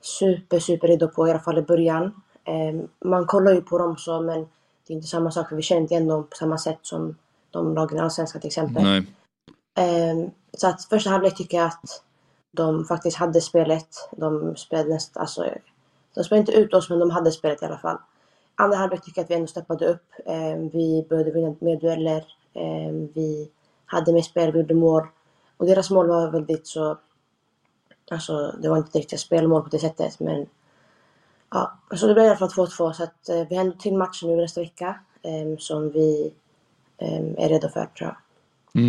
[0.00, 2.22] super, super redo på i alla fall i början.
[2.44, 4.40] Ehm, man kollar ju på dem så men
[4.86, 7.16] det är inte samma sak för vi känner inte igen dem på samma sätt som
[7.50, 8.84] de lagen i Allsvenskan till exempel.
[9.74, 12.02] Ehm, så att första halvlek tycker jag att
[12.52, 13.88] de faktiskt hade spelet.
[14.10, 15.44] De spelade nästan, alltså,
[16.14, 17.98] de spelade inte ut oss men de hade spelet i alla fall.
[18.56, 20.12] Andra halvlek tycker jag att vi ändå steppade upp.
[20.26, 22.24] Ehm, vi började vinna mer dueller.
[22.54, 23.50] Ehm, vi
[23.86, 25.06] hade mer spel, vi gjorde mål.
[25.56, 26.98] Och deras mål var väldigt så...
[28.10, 30.46] Alltså det var inte riktigt spelmål på det sättet men...
[31.50, 33.96] Ja, så det blev i alla fall 2-2 så att eh, vi har ändå till
[33.96, 35.00] match nu nästa vecka.
[35.22, 36.32] ehm, som vi
[37.36, 38.16] är redo för tror jag.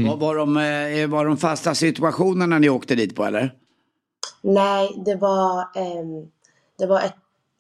[0.08, 3.54] Var, var, de, eh, var de fasta situationerna ni åkte dit på eller?
[4.42, 5.68] Nej, det var,
[6.78, 7.16] det var, ett,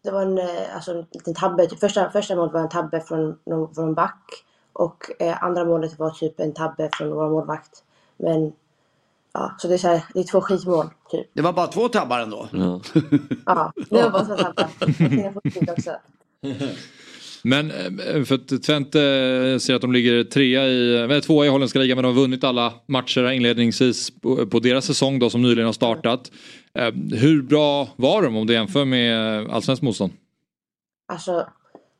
[0.05, 1.67] det var en, eh, alltså, en liten tabbe.
[1.67, 3.37] Typ Första, första målet var en tabbe från
[3.75, 4.21] från back.
[4.73, 7.83] Och eh, andra målet var typ en tabbe från vår målvakt.
[8.17, 8.53] Men
[9.33, 11.27] ja, så det är, så här, det är två skitmål typ.
[11.33, 12.47] Det var bara två tabbar ändå?
[12.51, 12.79] Ja.
[13.45, 14.69] Ja, det var bara två tabbar.
[15.71, 15.91] Också.
[17.47, 21.79] Men eh, för att Twente eh, ser att de ligger trea i, tvåa i holländska
[21.79, 25.65] ligan men de har vunnit alla matcher inledningsvis på, eh, deras säsong då som nyligen
[25.65, 26.31] har startat.
[27.11, 30.13] Hur bra var de om du jämför med allsvenskt motstånd?
[31.07, 31.47] Alltså,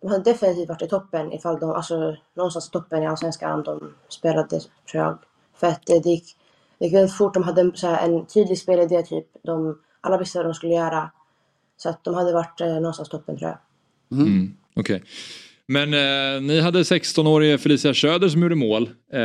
[0.02, 3.94] de hade definitivt varit i toppen ifall de, alltså någonstans i toppen i Allsvenskan de
[4.10, 4.60] spelade
[4.92, 5.18] tror jag.
[5.60, 6.38] För att det gick,
[6.80, 9.28] det gick väldigt fort, de hade en, så här, en tydlig spelidé typ.
[9.44, 11.12] De, alla visste vad de skulle göra.
[11.78, 13.58] Så att de hade varit eh, någonstans i toppen tror jag.
[14.12, 14.54] Mm.
[14.76, 15.04] Okej.
[15.68, 18.84] Men eh, ni hade 16-årige Felicia Schöder som gjorde mål.
[18.84, 19.20] Eh,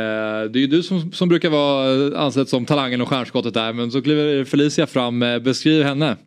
[0.51, 3.91] det är ju du som, som brukar vara ansedd som talangen och stjärnskottet där men
[3.91, 5.23] så kliver Felicia fram.
[5.23, 6.17] Eh, beskriv henne.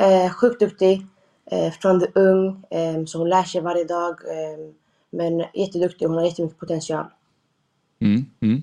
[0.00, 1.06] Eh, sjukt duktig,
[1.50, 4.10] eh, fortfarande ung, eh, så hon lär sig varje dag.
[4.10, 4.72] Eh,
[5.10, 7.06] men jätteduktig, hon har jättemycket potential.
[8.00, 8.62] Mm, mm.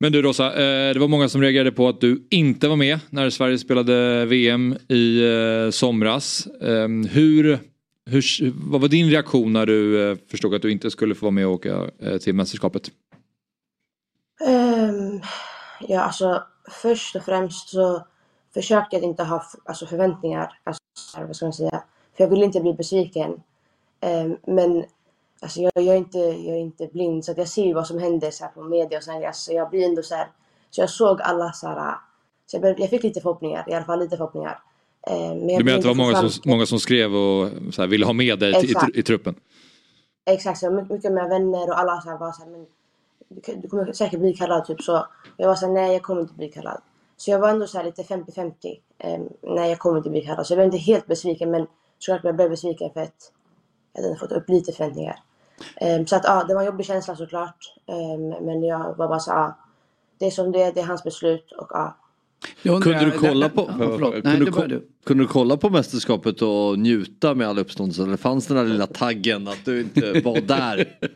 [0.00, 3.00] Men du Rosa, eh, det var många som reagerade på att du inte var med
[3.10, 6.46] när Sverige spelade VM i eh, somras.
[6.60, 7.58] Ehm, hur,
[8.06, 11.30] hur, vad var din reaktion när du eh, förstod att du inte skulle få vara
[11.30, 11.90] med och åka
[12.20, 12.90] till mästerskapet?
[14.40, 15.20] Um,
[15.80, 16.42] ja, alltså
[16.82, 18.06] först och främst så
[18.54, 20.58] försökte jag inte ha alltså, förväntningar.
[20.64, 20.80] Alltså,
[21.26, 21.82] vad ska man säga?
[22.16, 23.32] För jag ville inte bli besviken.
[24.00, 24.84] Um, men
[25.40, 27.86] alltså, jag, jag, är inte, jag är inte blind så att jag ser ju vad
[27.86, 29.18] som händer så på media och sådär.
[29.18, 29.32] grejer.
[29.32, 30.28] Så jag blir ändå så här,
[30.70, 31.94] så jag såg alla så här,
[32.46, 34.58] så jag, jag fick lite förhoppningar, i alla fall lite förhoppningar.
[35.06, 37.88] Ehm, men Du menar att det var många som, många som skrev och så här,
[37.88, 39.34] ville ha med dig i, i, i truppen?
[40.26, 42.66] Exakt, så mycket, med vänner och alla så här var så här, men
[43.28, 45.06] du, du kommer säkert bli kallad typ så.
[45.36, 46.80] Jag var så här, nej jag kommer inte bli kallad.
[47.16, 48.52] Så jag var ändå så lite 50-50.
[49.04, 50.46] Um, nej jag kommer inte bli kallad.
[50.46, 51.66] Så jag blev inte helt besviken men
[51.98, 53.32] såklart jag blev besviken för att
[53.94, 55.20] jag hade fått upp lite förväntningar.
[55.76, 57.74] Ehm, så att ja, det var en jobbig känsla såklart.
[57.86, 59.58] Ehm, men jag var bara så ja,
[60.18, 61.96] det är som det är, det är hans beslut och ja.
[62.62, 64.24] Kunde du kolla på, Ja, förlåt.
[64.24, 68.02] Nej, kunde, kunde du kolla på mästerskapet och njuta med all uppståndelse?
[68.02, 70.98] Eller fanns den där lilla taggen att du inte var där?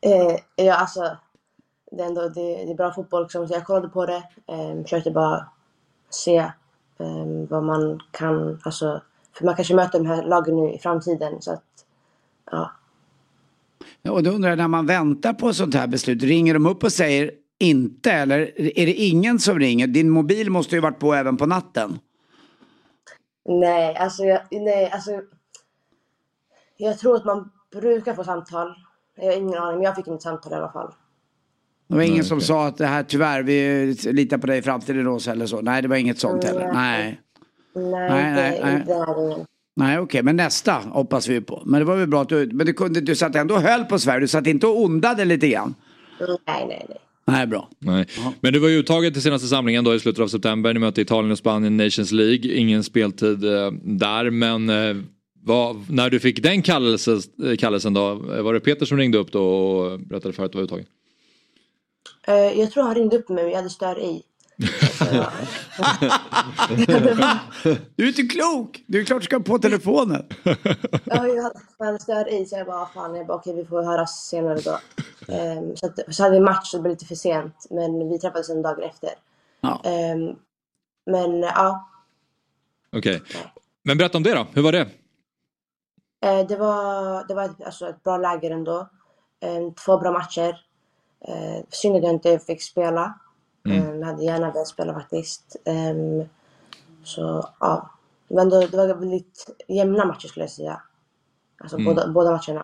[0.00, 1.16] Eh, ja, alltså,
[1.90, 3.22] det är, ändå, det, det är bra fotboll.
[3.22, 3.48] Liksom.
[3.48, 4.22] Så jag kollade på det.
[4.46, 5.48] Eh, försökte bara
[6.10, 6.36] se
[6.98, 8.60] eh, vad man kan...
[8.64, 9.02] Alltså,
[9.38, 11.42] för man kanske möter de här lagen nu i framtiden.
[11.42, 11.64] Så att,
[12.50, 12.72] ja.
[14.02, 16.66] Ja, Och då undrar jag när man väntar på ett sånt här beslut, ringer de
[16.66, 19.86] upp och säger inte eller är det ingen som ringer?
[19.86, 21.98] Din mobil måste ju varit på även på natten.
[23.48, 25.10] Nej, alltså, jag, nej, alltså...
[26.76, 28.74] Jag tror att man brukar få samtal.
[29.16, 30.94] Jag har ingen aning, men jag fick inget samtal i alla fall.
[31.88, 32.46] Det var ingen Nej, som okej.
[32.46, 35.60] sa att det här tyvärr, vi litar på dig i framtiden Rosa eller så.
[35.60, 36.72] Nej, det var inget sånt heller.
[36.72, 37.20] Nej.
[37.76, 39.44] Nej, Nej, nej, nej.
[39.76, 41.62] Nej, okej, men nästa hoppas vi på.
[41.66, 43.84] Men det var väl bra att du, men du kunde, du satt ändå och höll
[43.84, 44.20] på Sverige.
[44.20, 45.74] Du satt inte och ondade lite grann.
[46.20, 46.98] Nej, nej, nej.
[47.28, 47.68] Nej, bra.
[47.78, 48.06] Nej.
[48.40, 50.74] Men du var ju uttaget till senaste samlingen då i slutet av september.
[50.74, 52.52] Ni mötte Italien och Spanien i Nations League.
[52.52, 54.96] Ingen speltid eh, där men eh,
[55.42, 59.18] vad, när du fick den kallelsen, eh, kallelsen då, eh, var det Peter som ringde
[59.18, 60.86] upp då och berättade för att du var uttagen?
[62.26, 64.22] Eh, jag tror han ringde upp mig, men jag hade stör i.
[67.96, 68.84] Du är inte klok!
[68.86, 70.26] Du är klart du ska på telefonen.
[71.04, 73.54] Ja, jag hade, jag hade stör i så jag bara, "Ah, fan, jag bara, okej
[73.56, 74.78] vi får höras senare då.
[75.34, 78.18] Ehm, så, att, så hade vi match så det blev lite för sent, men vi
[78.18, 79.10] träffades en dag efter.
[79.60, 79.80] Ja.
[79.84, 80.36] Ehm,
[81.06, 81.88] men ja,
[82.96, 83.22] Okej.
[83.82, 84.88] Men berätta om det då, hur var det?
[86.24, 88.88] eh, det var, det var ett, alltså ett bra läger ändå.
[89.40, 90.62] Ehm, två bra matcher.
[91.28, 93.18] Uh, synd att jag inte fick spela.
[93.70, 93.78] Mm.
[93.88, 95.56] Ehm, jag hade gärna velat spela faktiskt.
[95.64, 96.24] Ehm,
[97.04, 97.90] så ja,
[98.28, 100.82] men då, det var väldigt jämna matcher skulle jag säga.
[101.58, 101.84] Alltså Mm.
[101.84, 102.62] båda, båda matcherna.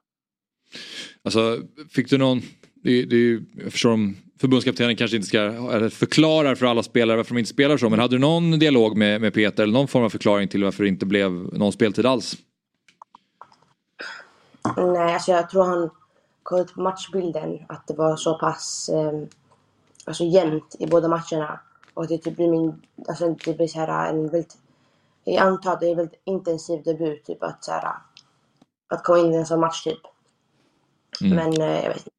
[1.24, 1.59] Alltså,
[1.90, 2.40] fick du någon,
[2.74, 7.34] det, det, jag förstår om förbundskaptenen kanske inte ska, eller förklarar för alla spelare varför
[7.34, 10.05] de inte spelar så, men hade du någon dialog med, med Peter eller någon form
[10.05, 12.36] av förklaring till varför det inte blev någon speltid alls?
[14.76, 15.90] Nej, alltså jag tror han
[16.42, 19.12] kollade på matchbilden att det var så pass eh,
[20.05, 21.61] alltså jämnt i båda matcherna.
[21.94, 24.57] Och det typ blir min, alltså det blir så här en väldigt,
[25.24, 27.92] jag antar att det är en väldigt intensiv debut typ att så här,
[28.88, 29.98] att komma in i en sån match typ.
[31.20, 31.36] Mm.
[31.36, 32.11] Men eh, jag vet inte.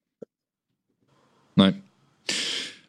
[1.53, 1.81] Nej.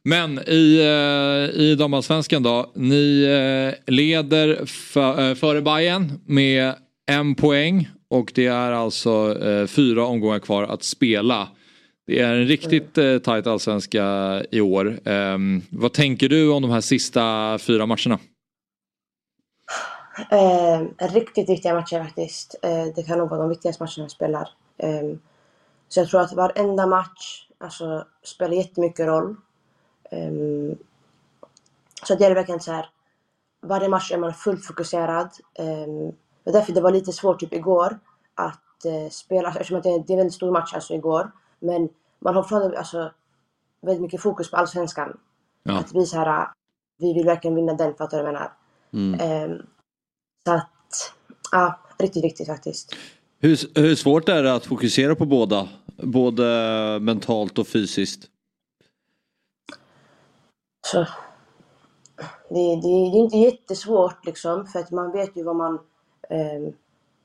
[0.02, 6.74] Men i, eh, i damallsvenskan då, ni eh, leder för, före Bayern med
[7.06, 9.36] en poäng och det är alltså
[9.68, 11.48] fyra omgångar kvar att spela.
[12.06, 14.04] Det är en riktigt eh, tajt allsvenska
[14.50, 15.00] i år.
[15.04, 18.18] Ehm, vad tänker du om de här sista fyra matcherna?
[20.30, 22.54] Eh, riktigt viktiga matcher faktiskt.
[22.62, 24.48] Eh, det kan nog vara de viktigaste matcherna jag spelar.
[24.78, 25.16] Eh,
[25.88, 29.36] så jag tror att varenda match alltså, spelar jättemycket roll.
[30.10, 30.32] Eh,
[32.06, 32.86] så det är verkligen så här.
[33.60, 35.30] Varje match är man fullt fokuserad.
[35.54, 37.98] Eh, därför det var lite svårt typ igår
[38.34, 41.30] att eh, spela, alltså, eftersom det är en väldigt stor match alltså igår.
[41.64, 41.88] Men
[42.18, 43.12] man har fortfarande alltså,
[43.80, 45.18] väldigt mycket fokus på allsvenskan.
[45.62, 45.78] Ja.
[45.78, 46.48] Att vi så här,
[46.98, 48.52] vi vill verkligen vinna den, fattar du vad jag menar?
[48.92, 49.20] Mm.
[49.20, 49.66] Ehm,
[50.44, 51.14] så att,
[51.52, 52.94] ja, riktigt viktigt faktiskt.
[53.38, 55.68] Hur, hur svårt är det att fokusera på båda?
[55.96, 58.28] Både mentalt och fysiskt?
[60.86, 61.06] Så,
[62.48, 65.78] det, det, det är inte jättesvårt liksom, för att man vet ju vad man,
[66.30, 66.72] ehm,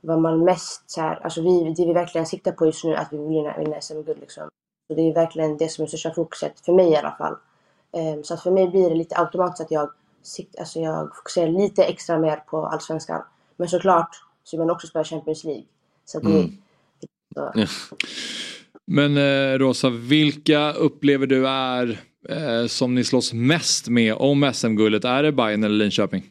[0.02, 3.08] vad man mest så här, alltså vi, det vi verkligen siktar på just nu, att
[3.14, 3.28] vi vill
[3.58, 4.50] vinna, SM-guld liksom.
[4.88, 7.36] Så det är verkligen det som är största fokuset, för mig i alla fall.
[7.94, 9.90] Ehm, så att för mig blir det lite automatiskt att jag,
[10.22, 13.22] sikt, alltså jag fokuserar lite extra mer på allsvenskan.
[13.58, 14.10] Men såklart
[14.44, 15.64] så vill man också spela Champions League.
[16.06, 16.58] Så att det, Mm.
[17.36, 17.54] så,
[18.88, 25.06] Men eh, Rosa, vilka upplever du är eh, som ni slåss mest med om SM-guldet?
[25.06, 26.24] Är det Bayern eller Linköping?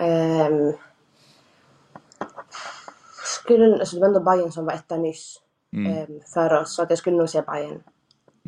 [0.00, 0.72] Ehm,
[3.46, 5.40] skulle, alltså det var ändå Bayern som var etta nyss
[5.76, 5.92] Mm.
[5.92, 7.80] ehm, för oss, så att jag skulle nog säga Bayern.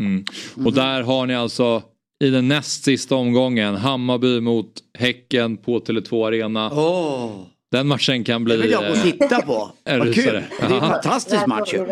[0.01, 0.25] Mm.
[0.67, 1.83] Och där har ni alltså
[2.25, 6.71] i den näst sista omgången Hammarby mot Häcken på Tele2 Arena.
[6.73, 7.31] Åh.
[7.71, 8.57] Den matchen kan bli...
[8.57, 9.71] Det vill jag gå och titta på.
[9.85, 10.43] Är Vad det kul.
[10.61, 11.87] Det är en fantastisk match ju.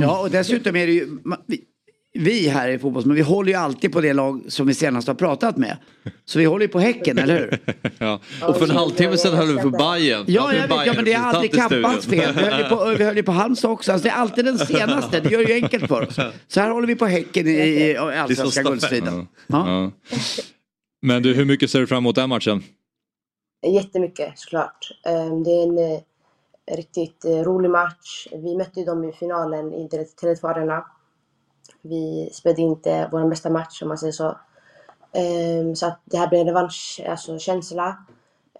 [0.00, 1.08] Ja, och dessutom är det ju...
[2.14, 5.08] vi- här i fotboll, men vi håller ju alltid på det lag som vi senast
[5.08, 5.76] har pratat med.
[6.24, 7.58] Så vi håller ju på Häcken, eller hur?
[7.98, 8.20] ja.
[8.42, 10.24] Och för en halvtimme sedan höll vi på Bayern.
[10.26, 12.34] Ja, jag vet, ja men det är aldrig Kappans fel.
[12.34, 13.92] Vi höll, ju på, vi höll ju på Halmstad också.
[13.92, 15.20] Alltså, det är alltid den senaste.
[15.20, 16.16] Det gör det ju enkelt för oss.
[16.48, 19.28] Så här håller vi på Häcken i, i allsvenska guldstriden.
[19.46, 19.90] Ja.
[21.02, 22.62] Men du, hur mycket ser du fram emot den matchen?
[23.66, 24.88] Jättemycket såklart.
[25.06, 26.00] Ehm, Det är en eh,
[26.76, 28.26] riktigt eh, rolig match.
[28.32, 30.84] Vi mötte ju dem i finalen i Tele- Tele2 Arena.
[31.84, 34.38] Vi spelade inte vår bästa match om man säger så.
[35.12, 37.98] Ehm, Så att det här blir en revansch, alltså känsla.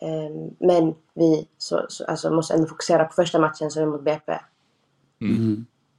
[0.00, 4.04] Ehm, Men vi så, så, alltså, måste ändå fokusera på första matchen som är mot
[4.04, 4.32] BP.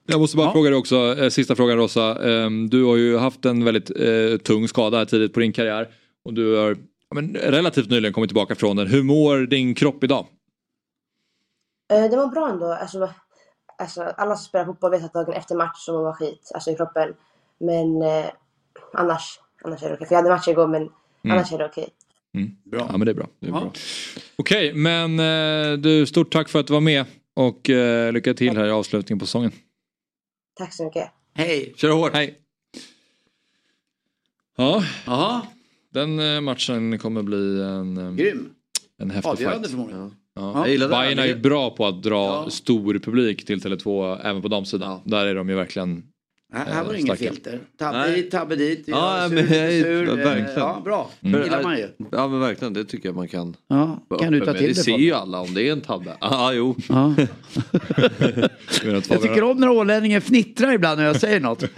[0.07, 2.29] Jag måste bara fråga dig också, eh, sista frågan Rosa.
[2.29, 5.89] Eh, Du har ju haft en väldigt eh, tung skada här tidigt på din karriär.
[6.25, 6.69] Och du har
[7.09, 8.87] ja, men, relativt nyligen kommit tillbaka från den.
[8.87, 10.25] Hur mår din kropp idag?
[11.93, 12.65] Eh, Det var bra ändå.
[12.73, 13.09] Alltså,
[13.77, 16.71] alltså, alla som spelar fotboll vet att dagen efter match så mår man skit, alltså
[16.71, 17.13] i kroppen.
[17.59, 18.25] Men eh,
[18.93, 20.07] annars, annars är det okej.
[20.07, 20.89] För jag hade match igår men
[21.23, 21.89] annars är det okej.
[22.63, 22.87] Bra.
[22.91, 23.27] Ja men det är bra.
[23.39, 23.71] Det är bra.
[24.35, 27.05] Okej, men eh, du, stort tack för att du var med.
[27.33, 29.51] Och eh, lycka till här i avslutningen på säsongen.
[30.55, 31.11] Tack så mycket.
[31.33, 31.73] Hej!
[31.77, 32.13] Kör hårt.
[32.13, 32.39] Hej.
[34.57, 35.41] Ja, Jaha,
[35.93, 38.49] den eh, matchen kommer bli en, eh, grym.
[38.97, 39.71] en häftig Avgörande fight.
[39.71, 40.01] förmodligen.
[40.03, 40.11] Ja.
[40.67, 40.95] Gillar det.
[40.95, 42.49] Bayern är ju bra på att dra Ja.
[42.49, 44.99] stor publik till Tele2 även på damsidan.
[45.03, 46.03] Där är de ju verkligen
[46.53, 47.33] Här, här var det eh, inget starka.
[47.33, 47.59] filter.
[47.79, 48.15] Tabbe Nej.
[48.15, 48.83] hit, tabbe dit.
[48.87, 50.51] Ja, sur, men jag är- sur, eh, verkligen.
[50.59, 51.09] Ja, bra.
[51.21, 51.43] Mm.
[51.43, 51.87] gillar man ju.
[52.11, 54.75] Ja men verkligen, det tycker jag man kan Ja, kan du ta till Det det
[54.75, 56.11] ser ju alla om det är en tabbe.
[56.21, 56.75] Ja, jo.
[56.89, 57.15] Ja.
[59.09, 61.63] Jag tycker om när ålänningen fnittrar ibland när jag säger något.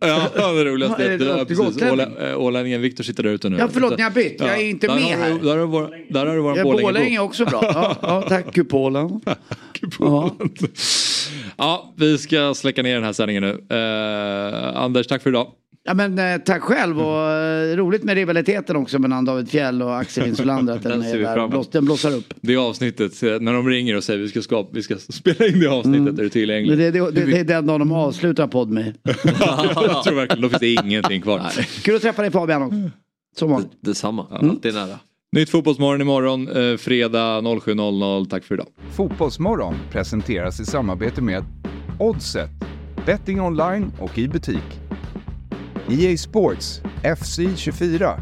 [0.00, 1.82] Ja, det roligaste Ja, det till precis?
[1.92, 3.56] Ålä- eh, ålänningen Viktor sitter där ute nu.
[3.58, 4.36] Ja, förlåt, ni har bytt.
[4.38, 5.38] Jag är inte där med har här.
[5.42, 6.82] Där har du vår- där har du våran Jag är.
[6.82, 7.60] Borlänge också bra.
[7.62, 9.20] Ja, ja, tack kupolen.
[9.98, 10.36] Ja.
[11.56, 13.76] Ja, vi ska släcka ner den här sändningen nu.
[13.76, 15.48] Eh, Anders, tack för idag.
[15.88, 19.98] Ja men eh, tack själv och eh, roligt med rivaliteten också mellan David Fjäll och
[19.98, 20.76] Axel Insulander.
[20.76, 22.34] Att den, Den är där, bloss, den blossar upp.
[22.40, 25.60] Det avsnittet, eh, när de ringer och säger vi ska, skapa, vi ska spela in
[25.60, 26.78] det avsnittet, är du tillgänglig?
[26.78, 28.94] Det, det, det, det är den dagen de avslutar podd med.
[29.02, 31.42] jag tror verkligen, då finns det ingenting kvar.
[31.82, 32.90] Kul att träffa dig Fabian också.
[33.36, 33.70] Som vanligt.
[33.80, 34.50] Detsamma, Mm.
[34.50, 34.98] alltid nära.
[35.32, 38.26] Nytt Fotbollsmorgon imorgon, eh, fredag 07.00.
[38.30, 38.66] Tack för idag.
[38.92, 41.44] Fotbollsmorgon presenteras i samarbete med
[41.98, 42.50] Oddset,
[43.06, 44.87] betting online och i butik.
[45.90, 48.20] EA Sports, FC 24.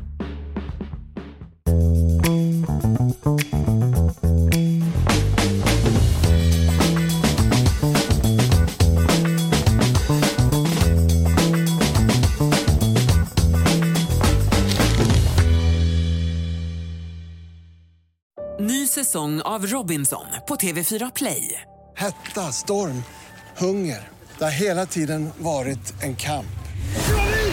[18.60, 21.60] Ny säsong av Robinson på TV4 Play.
[21.96, 23.02] Hetta, storm,
[23.56, 24.08] hunger.
[24.38, 26.46] Det har hela tiden varit en kamp.